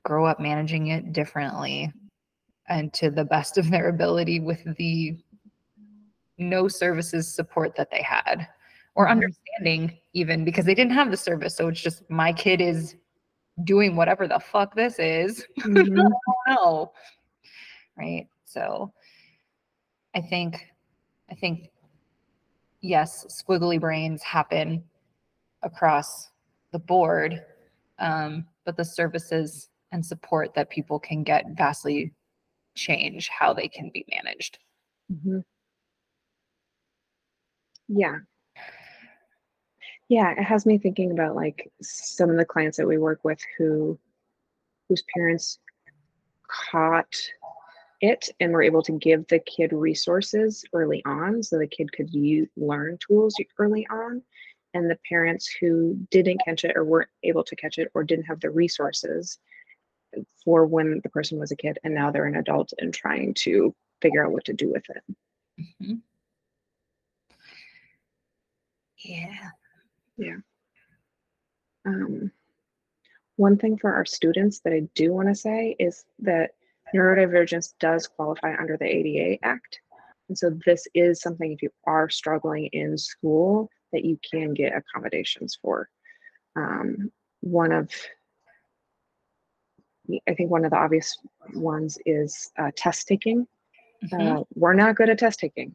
grow 0.05 0.25
up 0.27 0.41
managing 0.41 0.89
it 0.89 1.13
differently 1.13 1.93
and 2.69 2.93
to 2.95 3.11
the 3.11 3.25
best 3.25 3.59
of 3.59 3.71
their 3.71 3.89
ability 3.89 4.41
with 4.41 4.63
the 4.77 5.17
no 6.39 6.69
services 6.69 7.33
support 7.33 7.75
that 7.77 7.91
they 7.91 8.03
had 8.03 8.47
or 8.95 9.05
mm-hmm. 9.05 9.13
understanding 9.13 9.99
even 10.13 10.45
because 10.45 10.65
they 10.65 10.75
didn't 10.75 10.93
have 10.93 11.11
the 11.11 11.17
service 11.17 11.57
so 11.57 11.69
it's 11.69 11.81
just 11.81 12.09
my 12.11 12.33
kid 12.33 12.61
is 12.61 12.97
doing 13.63 13.95
whatever 13.95 14.27
the 14.27 14.41
fuck 14.41 14.75
this 14.75 14.99
is 14.99 15.47
mm-hmm. 15.61 16.09
no 16.49 16.93
right 17.97 18.27
so 18.45 18.93
i 20.15 20.21
think 20.21 20.67
i 21.31 21.35
think 21.35 21.71
yes 22.81 23.43
squiggly 23.43 23.81
brains 23.81 24.23
happen 24.23 24.83
across 25.63 26.31
the 26.73 26.79
board 26.79 27.43
um, 28.01 28.45
but 28.65 28.77
the 28.77 28.85
services 28.85 29.69
and 29.93 30.05
support 30.05 30.53
that 30.55 30.69
people 30.69 30.99
can 30.99 31.23
get 31.23 31.45
vastly 31.57 32.13
change 32.75 33.29
how 33.29 33.53
they 33.53 33.69
can 33.69 33.91
be 33.93 34.05
managed. 34.13 34.59
Mm-hmm. 35.13 35.41
Yeah. 37.89 38.17
Yeah, 40.09 40.33
it 40.33 40.43
has 40.43 40.67
me 40.67 40.79
thinking 40.79 41.13
about 41.13 41.35
like 41.35 41.71
some 41.83 42.31
of 42.31 42.37
the 42.37 42.45
clients 42.45 42.77
that 42.77 42.87
we 42.87 42.99
work 42.99 43.21
with 43.25 43.41
who 43.59 43.99
whose 44.89 45.03
parents 45.15 45.59
caught 46.47 47.15
it 48.01 48.29
and 48.39 48.53
were 48.53 48.63
able 48.63 48.83
to 48.83 48.93
give 48.93 49.27
the 49.29 49.39
kid 49.39 49.73
resources 49.73 50.65
early 50.75 51.03
on 51.07 51.43
so 51.43 51.59
the 51.59 51.67
kid 51.67 51.91
could 51.93 52.13
use, 52.13 52.49
learn 52.57 52.99
tools 53.07 53.35
early 53.59 53.87
on 53.91 54.23
and 54.75 54.91
the 54.91 54.99
parents 55.09 55.49
who 55.59 55.97
didn't 56.11 56.41
catch 56.45 56.65
it 56.65 56.77
or 56.77 56.85
weren't 56.85 57.09
able 57.23 57.45
to 57.45 57.57
catch 57.57 57.79
it 57.79 57.91
or 57.95 58.05
didn't 58.05 58.27
have 58.27 58.41
the 58.41 58.51
resources 58.51 59.39
for 60.45 60.67
when 60.67 61.01
the 61.03 61.09
person 61.09 61.39
was 61.39 61.51
a 61.51 61.57
kid 61.57 61.79
and 61.85 61.95
now 61.95 62.11
they're 62.11 62.27
an 62.27 62.37
adult 62.37 62.73
and 62.79 62.93
trying 62.93 63.35
to 63.35 63.75
figure 64.01 64.25
out 64.25 64.33
what 64.33 64.45
to 64.45 64.53
do 64.53 64.71
with 64.71 64.85
it 64.89 65.17
mm-hmm. 65.61 65.95
yeah 68.99 69.51
yeah 70.17 70.37
um, 71.87 72.31
one 73.37 73.59
thing 73.59 73.77
for 73.77 73.93
our 73.93 74.05
students 74.05 74.61
that 74.61 74.73
i 74.73 74.83
do 74.95 75.13
want 75.13 75.29
to 75.29 75.35
say 75.35 75.77
is 75.79 76.05
that 76.19 76.53
neurodivergence 76.95 77.75
does 77.81 78.07
qualify 78.07 78.55
under 78.59 78.77
the 78.77 78.85
ADA 78.85 79.45
act 79.45 79.81
and 80.29 80.39
so 80.39 80.51
this 80.65 80.87
is 80.95 81.21
something 81.21 81.53
if 81.53 81.63
you 81.63 81.71
are 81.87 82.09
struggling 82.09 82.67
in 82.67 82.97
school 82.97 83.69
that 83.93 84.05
you 84.05 84.19
can 84.31 84.55
get 84.55 84.75
accommodations 84.75 85.59
for. 85.61 85.89
Um, 86.57 87.11
one 87.41 87.73
of, 87.73 87.91
I 90.29 90.35
think 90.35 90.51
one 90.51 90.65
of 90.65 90.71
the 90.71 90.77
obvious 90.77 91.19
ones 91.55 91.99
is 92.05 92.51
uh, 92.59 92.71
test 92.77 93.07
taking. 93.09 93.47
Mm-hmm. 94.05 94.37
Uh, 94.37 94.43
we're 94.55 94.75
not 94.75 94.97
good 94.97 95.09
at 95.09 95.19
test 95.19 95.41
taking. 95.41 95.75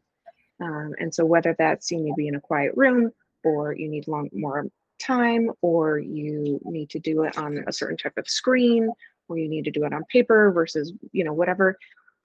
Um, 0.60 0.92
and 0.98 1.12
so 1.14 1.24
whether 1.24 1.54
that's 1.58 1.90
you 1.90 1.98
need 1.98 2.10
to 2.10 2.16
be 2.16 2.28
in 2.28 2.34
a 2.34 2.40
quiet 2.40 2.72
room 2.76 3.10
or 3.44 3.74
you 3.74 3.88
need 3.88 4.06
long 4.06 4.28
more 4.32 4.66
time 5.00 5.50
or 5.62 5.98
you 5.98 6.60
need 6.64 6.90
to 6.90 6.98
do 6.98 7.22
it 7.22 7.38
on 7.38 7.64
a 7.66 7.72
certain 7.72 7.96
type 7.96 8.12
of 8.18 8.28
screen 8.28 8.90
or 9.28 9.38
you 9.38 9.48
need 9.48 9.64
to 9.64 9.70
do 9.70 9.84
it 9.84 9.94
on 9.94 10.04
paper 10.12 10.52
versus 10.52 10.92
you 11.12 11.24
know 11.24 11.32
whatever 11.32 11.76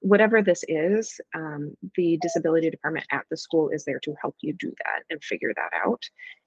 whatever 0.05 0.43
this 0.43 0.63
is, 0.67 1.19
um, 1.33 1.75
the 1.95 2.17
disability 2.21 2.69
department 2.69 3.07
at 3.11 3.25
the 3.31 3.37
school 3.37 3.69
is 3.69 3.83
there 3.85 3.99
to 3.99 4.13
help 4.21 4.35
you 4.41 4.53
do 4.53 4.71
that 4.85 5.01
and 5.09 5.23
figure 5.23 5.51
that 5.55 5.71
out. 5.83 6.01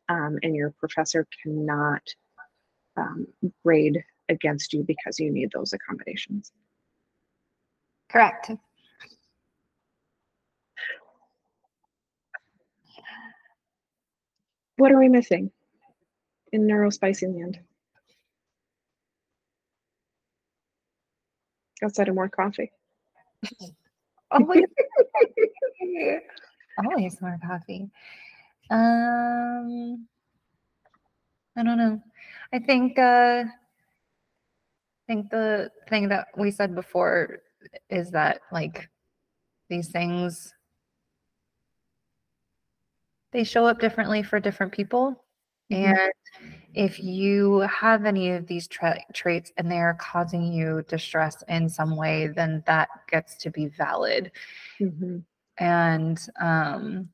Um, 0.08 0.38
and 0.44 0.54
your 0.54 0.72
professor 0.78 1.26
cannot 1.42 2.02
um, 2.96 3.26
grade 3.64 4.02
against 4.28 4.72
you 4.72 4.82
because 4.82 5.18
you 5.18 5.30
need 5.30 5.50
those 5.52 5.72
accommodations. 5.72 6.52
Correct. 8.10 8.50
What 14.76 14.92
are 14.92 14.98
we 14.98 15.08
missing 15.08 15.50
in 16.52 16.62
NeuroSpicy 16.66 17.34
land? 17.34 17.58
Outside 21.82 22.08
of 22.08 22.14
more 22.14 22.28
coffee. 22.28 22.70
always, 24.30 24.64
always 26.84 27.20
more 27.20 27.38
coffee. 27.44 27.90
Um, 28.70 30.06
I 31.56 31.62
don't 31.62 31.78
know. 31.78 32.00
I 32.52 32.58
think 32.60 32.98
uh, 32.98 33.44
think 35.08 35.30
the 35.30 35.70
thing 35.88 36.08
that 36.08 36.28
we 36.36 36.50
said 36.50 36.74
before 36.74 37.38
is 37.90 38.10
that 38.12 38.40
like 38.52 38.88
these 39.68 39.88
things 39.88 40.54
they 43.32 43.42
show 43.42 43.66
up 43.66 43.80
differently 43.80 44.22
for 44.22 44.38
different 44.38 44.72
people 44.72 45.24
mm-hmm. 45.70 45.84
and 45.84 46.12
if 46.74 47.02
you 47.02 47.60
have 47.60 48.04
any 48.04 48.30
of 48.30 48.46
these 48.46 48.68
tra- 48.68 49.00
traits 49.12 49.52
and 49.56 49.70
they 49.70 49.78
are 49.78 49.94
causing 49.94 50.52
you 50.52 50.84
distress 50.86 51.42
in 51.48 51.68
some 51.68 51.96
way, 51.96 52.28
then 52.28 52.62
that 52.66 52.88
gets 53.08 53.36
to 53.38 53.50
be 53.50 53.66
valid. 53.66 54.30
Mm-hmm. 54.80 55.18
And 55.58 56.20
um, 56.40 57.08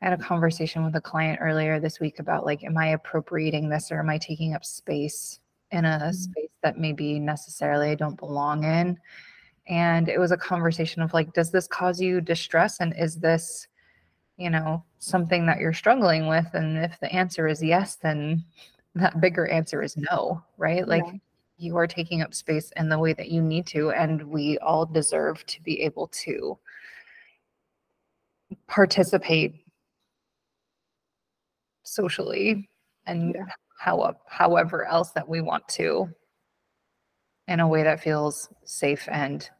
I 0.00 0.10
had 0.10 0.20
a 0.20 0.22
conversation 0.22 0.84
with 0.84 0.94
a 0.94 1.00
client 1.00 1.40
earlier 1.42 1.80
this 1.80 1.98
week 1.98 2.20
about 2.20 2.44
like, 2.44 2.62
am 2.64 2.78
I 2.78 2.90
appropriating 2.90 3.68
this 3.68 3.90
or 3.90 3.98
am 3.98 4.10
I 4.10 4.18
taking 4.18 4.54
up 4.54 4.64
space 4.64 5.40
in 5.72 5.84
a 5.84 5.88
mm-hmm. 5.88 6.12
space 6.12 6.50
that 6.62 6.78
maybe 6.78 7.18
necessarily 7.18 7.90
I 7.90 7.94
don't 7.94 8.18
belong 8.18 8.64
in? 8.64 8.98
And 9.68 10.08
it 10.08 10.18
was 10.18 10.32
a 10.32 10.36
conversation 10.36 11.02
of 11.02 11.14
like, 11.14 11.32
does 11.32 11.50
this 11.50 11.66
cause 11.66 12.00
you 12.00 12.20
distress? 12.20 12.80
And 12.80 12.94
is 12.98 13.16
this, 13.16 13.68
you 14.36 14.50
know, 14.50 14.84
something 14.98 15.46
that 15.46 15.58
you're 15.58 15.72
struggling 15.72 16.26
with? 16.26 16.46
And 16.52 16.78
if 16.78 16.98
the 17.00 17.12
answer 17.12 17.46
is 17.46 17.62
yes, 17.62 17.96
then 17.96 18.44
that 18.94 19.20
bigger 19.20 19.46
answer 19.46 19.82
is 19.82 19.96
no, 19.96 20.42
right? 20.58 20.86
Like 20.86 21.04
yeah. 21.06 21.18
you 21.58 21.76
are 21.76 21.86
taking 21.86 22.22
up 22.22 22.34
space 22.34 22.72
in 22.76 22.88
the 22.88 22.98
way 22.98 23.12
that 23.14 23.30
you 23.30 23.40
need 23.40 23.66
to, 23.68 23.90
and 23.90 24.22
we 24.24 24.58
all 24.58 24.84
deserve 24.84 25.44
to 25.46 25.62
be 25.62 25.80
able 25.82 26.08
to 26.08 26.58
participate 28.66 29.64
socially 31.84 32.68
and 33.06 33.34
yeah. 33.34 33.44
How 33.82 34.14
however 34.28 34.86
else 34.86 35.10
that 35.10 35.28
we 35.28 35.40
want 35.40 35.66
to 35.66 36.08
in 37.48 37.58
a 37.58 37.66
way 37.66 37.82
that 37.82 38.00
feels 38.00 38.48
safe 38.64 39.08
and 39.10 39.50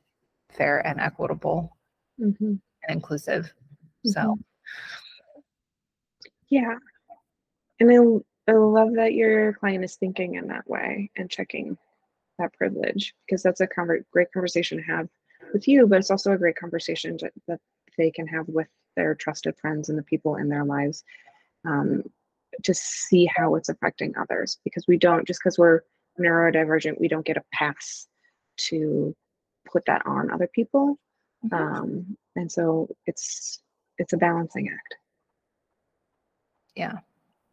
fair 0.49 0.79
and 0.87 1.01
equitable 1.01 1.77
mm-hmm. 2.21 2.45
and 2.45 2.61
inclusive. 2.89 3.53
Mm-hmm. 4.07 4.11
So 4.11 4.39
yeah. 6.51 6.77
And 7.81 7.91
I 7.91 8.53
I 8.53 8.55
love 8.55 8.95
that 8.95 9.15
your 9.15 9.55
client 9.55 9.83
is 9.83 9.97
thinking 9.97 10.37
in 10.37 10.47
that 10.47 10.71
way 10.71 11.11
and 11.17 11.29
checking 11.29 11.77
that 12.39 12.53
privilege 12.53 13.15
because 13.27 13.43
that's 13.43 13.61
a 13.61 13.67
conver- 13.67 14.05
great 14.13 14.31
conversation 14.33 14.79
to 14.79 14.85
have 14.85 15.09
with 15.53 15.67
you, 15.67 15.89
but 15.89 15.99
it's 15.99 16.13
also 16.13 16.31
a 16.31 16.39
great 16.39 16.57
conversation 16.57 17.19
to, 17.19 17.31
that 17.49 17.59
they 17.99 18.13
can 18.13 18.29
have 18.29 18.47
with 18.47 18.69
their 18.95 19.17
trusted 19.17 19.57
friends 19.57 19.89
and 19.89 19.99
the 19.99 20.05
people 20.05 20.37
in 20.37 20.49
their 20.49 20.65
lives 20.65 21.03
um, 21.65 22.05
to 22.63 22.75
see 22.75 23.29
how 23.35 23.55
it's 23.55 23.69
affecting 23.69 24.13
others 24.17 24.59
because 24.65 24.85
we 24.87 24.97
don't 24.97 25.27
just 25.27 25.41
because 25.43 25.59
we're 25.59 25.81
neurodivergent 26.21 27.01
we 27.01 27.09
don't 27.09 27.27
get 27.27 27.37
a 27.37 27.43
pass 27.53 28.09
to 28.57 29.15
put 29.71 29.85
that 29.87 30.03
on 30.05 30.31
other 30.31 30.49
people 30.55 30.99
mm-hmm. 31.45 31.55
um, 31.55 32.17
and 32.37 32.51
so 32.51 32.89
it's 33.07 33.61
it's 33.99 34.13
a 34.13 34.17
balancing 34.17 34.69
act 34.69 34.95
yeah 36.77 36.99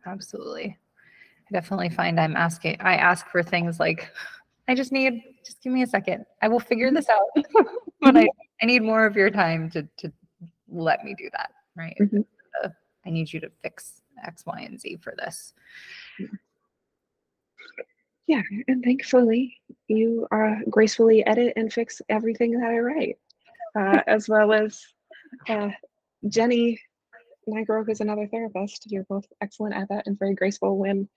absolutely. 0.05 0.77
I 1.49 1.53
definitely 1.53 1.89
find 1.89 2.19
I'm 2.19 2.35
asking, 2.35 2.77
I 2.79 2.95
ask 2.95 3.27
for 3.27 3.41
things 3.41 3.79
like, 3.79 4.11
I 4.67 4.75
just 4.75 4.91
need, 4.91 5.23
just 5.43 5.61
give 5.63 5.73
me 5.73 5.83
a 5.83 5.87
second. 5.87 6.25
I 6.41 6.47
will 6.47 6.59
figure 6.59 6.91
this 6.91 7.07
out. 7.09 7.45
but 8.01 8.15
I, 8.15 8.27
I 8.61 8.65
need 8.65 8.83
more 8.83 9.05
of 9.05 9.15
your 9.15 9.31
time 9.31 9.69
to, 9.71 9.87
to 9.97 10.11
let 10.69 11.03
me 11.03 11.15
do 11.17 11.29
that. 11.31 11.51
Right. 11.75 11.95
Mm-hmm. 11.99 12.21
Uh, 12.63 12.69
I 13.05 13.09
need 13.09 13.31
you 13.31 13.39
to 13.39 13.49
fix 13.63 14.01
X, 14.23 14.45
Y, 14.45 14.61
and 14.61 14.79
Z 14.79 14.97
for 15.01 15.13
this. 15.17 15.53
Yeah. 18.27 18.41
And 18.67 18.83
thankfully, 18.83 19.57
you 19.87 20.27
uh, 20.31 20.57
gracefully 20.69 21.25
edit 21.25 21.53
and 21.55 21.73
fix 21.73 21.99
everything 22.09 22.51
that 22.59 22.69
I 22.69 22.77
write, 22.77 23.17
uh, 23.75 24.01
as 24.07 24.29
well 24.29 24.53
as 24.53 24.79
uh, 25.47 25.69
Jenny 26.27 26.79
Nigro 27.49 27.89
is 27.89 28.01
another 28.01 28.27
therapist. 28.27 28.89
You're 28.91 29.05
both 29.05 29.25
excellent 29.41 29.75
at 29.75 29.89
that 29.89 30.05
and 30.05 30.17
very 30.19 30.35
graceful 30.35 30.77
when 30.77 31.09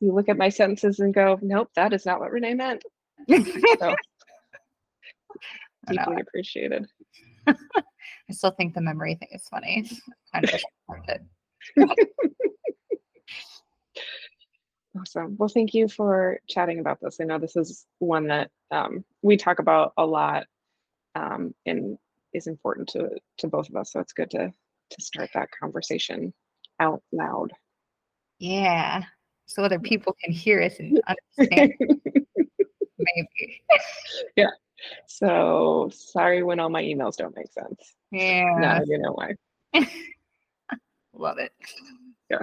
you 0.00 0.12
look 0.12 0.28
at 0.28 0.36
my 0.36 0.48
sentences 0.48 1.00
and 1.00 1.12
go, 1.12 1.38
nope, 1.42 1.70
that 1.74 1.92
is 1.92 2.06
not 2.06 2.20
what 2.20 2.30
Renae 2.30 2.56
meant. 2.56 2.84
so, 3.28 3.96
deeply 5.88 6.20
appreciated. 6.20 6.86
I 7.46 7.54
still 8.30 8.52
think 8.52 8.74
the 8.74 8.80
memory 8.80 9.16
thing 9.16 9.28
is 9.32 9.48
funny. 9.48 9.90
Awesome. 14.98 15.36
Well, 15.38 15.48
thank 15.48 15.74
you 15.74 15.88
for 15.88 16.38
chatting 16.48 16.78
about 16.78 16.98
this. 17.00 17.18
I 17.20 17.24
know 17.24 17.38
this 17.38 17.56
is 17.56 17.86
one 17.98 18.28
that 18.28 18.50
um, 18.70 19.04
we 19.22 19.36
talk 19.36 19.58
about 19.58 19.92
a 19.96 20.04
lot 20.04 20.46
um, 21.14 21.54
and 21.66 21.98
is 22.32 22.46
important 22.46 22.88
to 22.88 23.10
to 23.38 23.48
both 23.48 23.68
of 23.68 23.76
us. 23.76 23.92
So 23.92 24.00
it's 24.00 24.12
good 24.12 24.30
to 24.30 24.52
to 24.90 25.02
start 25.02 25.30
that 25.34 25.48
conversation 25.58 26.32
out 26.80 27.02
loud. 27.12 27.52
Yeah. 28.38 29.02
So 29.46 29.62
other 29.62 29.78
people 29.78 30.16
can 30.22 30.32
hear 30.32 30.62
us 30.62 30.78
and 30.78 31.00
understand. 31.38 31.74
Maybe. 32.98 33.62
Yeah. 34.36 34.50
So 35.06 35.90
sorry 35.92 36.42
when 36.42 36.58
all 36.60 36.68
my 36.68 36.82
emails 36.82 37.16
don't 37.16 37.36
make 37.36 37.52
sense. 37.52 37.94
Yeah. 38.10 38.56
Now 38.58 38.80
you 38.84 38.98
know 38.98 39.12
why. 39.12 39.34
Love 41.14 41.38
it. 41.38 41.52
Yeah. 42.28 42.42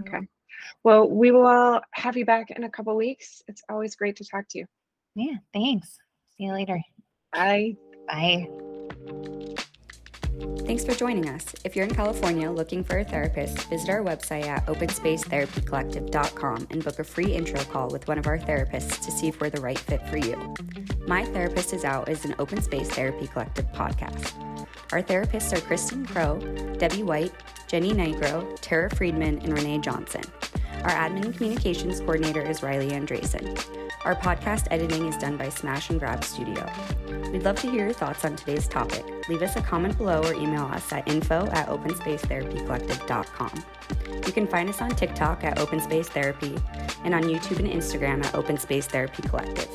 Okay. 0.00 0.26
Well, 0.84 1.08
we 1.08 1.30
will 1.30 1.46
all 1.46 1.80
have 1.92 2.16
you 2.16 2.24
back 2.24 2.50
in 2.50 2.64
a 2.64 2.70
couple 2.70 2.94
weeks. 2.96 3.42
It's 3.48 3.62
always 3.68 3.96
great 3.96 4.16
to 4.16 4.24
talk 4.24 4.48
to 4.50 4.58
you. 4.58 4.66
Yeah. 5.14 5.36
Thanks. 5.52 5.98
See 6.36 6.44
you 6.44 6.52
later. 6.52 6.80
Bye. 7.32 7.76
Bye. 8.06 8.48
Thanks 10.66 10.84
for 10.84 10.94
joining 10.94 11.30
us. 11.30 11.46
If 11.64 11.74
you're 11.74 11.86
in 11.86 11.94
California 11.94 12.50
looking 12.50 12.84
for 12.84 12.98
a 12.98 13.04
therapist, 13.04 13.62
visit 13.70 13.88
our 13.88 14.02
website 14.02 14.46
at 14.46 14.66
openspacetherapycollective.com 14.66 16.66
and 16.70 16.84
book 16.84 16.98
a 16.98 17.04
free 17.04 17.32
intro 17.32 17.62
call 17.64 17.88
with 17.88 18.06
one 18.06 18.18
of 18.18 18.26
our 18.26 18.38
therapists 18.38 19.02
to 19.04 19.10
see 19.10 19.28
if 19.28 19.40
we're 19.40 19.48
the 19.48 19.60
right 19.60 19.78
fit 19.78 20.06
for 20.08 20.18
you. 20.18 20.54
My 21.06 21.24
Therapist 21.24 21.72
is 21.72 21.84
Out 21.84 22.08
is 22.08 22.24
an 22.24 22.34
open 22.38 22.60
space 22.60 22.88
therapy 22.88 23.28
collective 23.28 23.66
podcast. 23.72 24.32
Our 24.92 25.02
therapists 25.02 25.56
are 25.56 25.60
Kristen 25.60 26.04
Crowe, 26.04 26.38
Debbie 26.78 27.02
White, 27.02 27.32
Jenny 27.68 27.92
Nigro, 27.92 28.58
Tara 28.60 28.90
Friedman, 28.90 29.38
and 29.38 29.54
Renae 29.54 29.80
Johnson. 29.80 30.22
Our 30.86 30.92
admin 30.92 31.24
and 31.24 31.34
communications 31.34 31.98
coordinator 31.98 32.40
is 32.40 32.62
Riley 32.62 32.90
Andresen. 32.90 33.58
Our 34.04 34.14
podcast 34.14 34.68
editing 34.70 35.08
is 35.08 35.16
done 35.16 35.36
by 35.36 35.48
Smash 35.48 35.90
and 35.90 35.98
Grab 35.98 36.22
Studio. 36.22 36.64
We'd 37.32 37.42
love 37.42 37.56
to 37.62 37.68
hear 37.68 37.86
your 37.86 37.92
thoughts 37.92 38.24
on 38.24 38.36
today's 38.36 38.68
topic. 38.68 39.04
Leave 39.28 39.42
us 39.42 39.56
a 39.56 39.60
comment 39.62 39.98
below 39.98 40.22
or 40.22 40.32
email 40.32 40.62
us 40.66 40.92
at 40.92 41.08
info 41.08 41.48
at 41.50 41.66
openspacetherapycollective.com. 41.66 43.64
You 44.26 44.32
can 44.32 44.46
find 44.46 44.68
us 44.68 44.80
on 44.80 44.90
TikTok 44.90 45.42
at 45.42 45.58
Open 45.58 45.80
Space 45.80 46.08
Therapy 46.08 46.56
and 47.02 47.14
on 47.14 47.24
YouTube 47.24 47.58
and 47.58 47.66
Instagram 47.66 48.24
at 48.24 48.32
Open 48.36 48.56
Space 48.56 48.86
Therapy 48.86 49.22
Collective. 49.22 49.68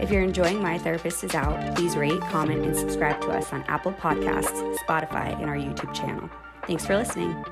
If 0.00 0.10
you're 0.10 0.22
enjoying 0.22 0.62
My 0.62 0.78
Therapist 0.78 1.22
is 1.22 1.34
Out, 1.34 1.76
please 1.76 1.96
rate, 1.96 2.22
comment, 2.22 2.64
and 2.64 2.74
subscribe 2.74 3.20
to 3.20 3.28
us 3.32 3.52
on 3.52 3.62
Apple 3.64 3.92
Podcasts, 3.92 4.78
Spotify, 4.78 5.38
and 5.38 5.50
our 5.50 5.56
YouTube 5.56 5.92
channel. 5.92 6.30
Thanks 6.66 6.86
for 6.86 6.96
listening. 6.96 7.44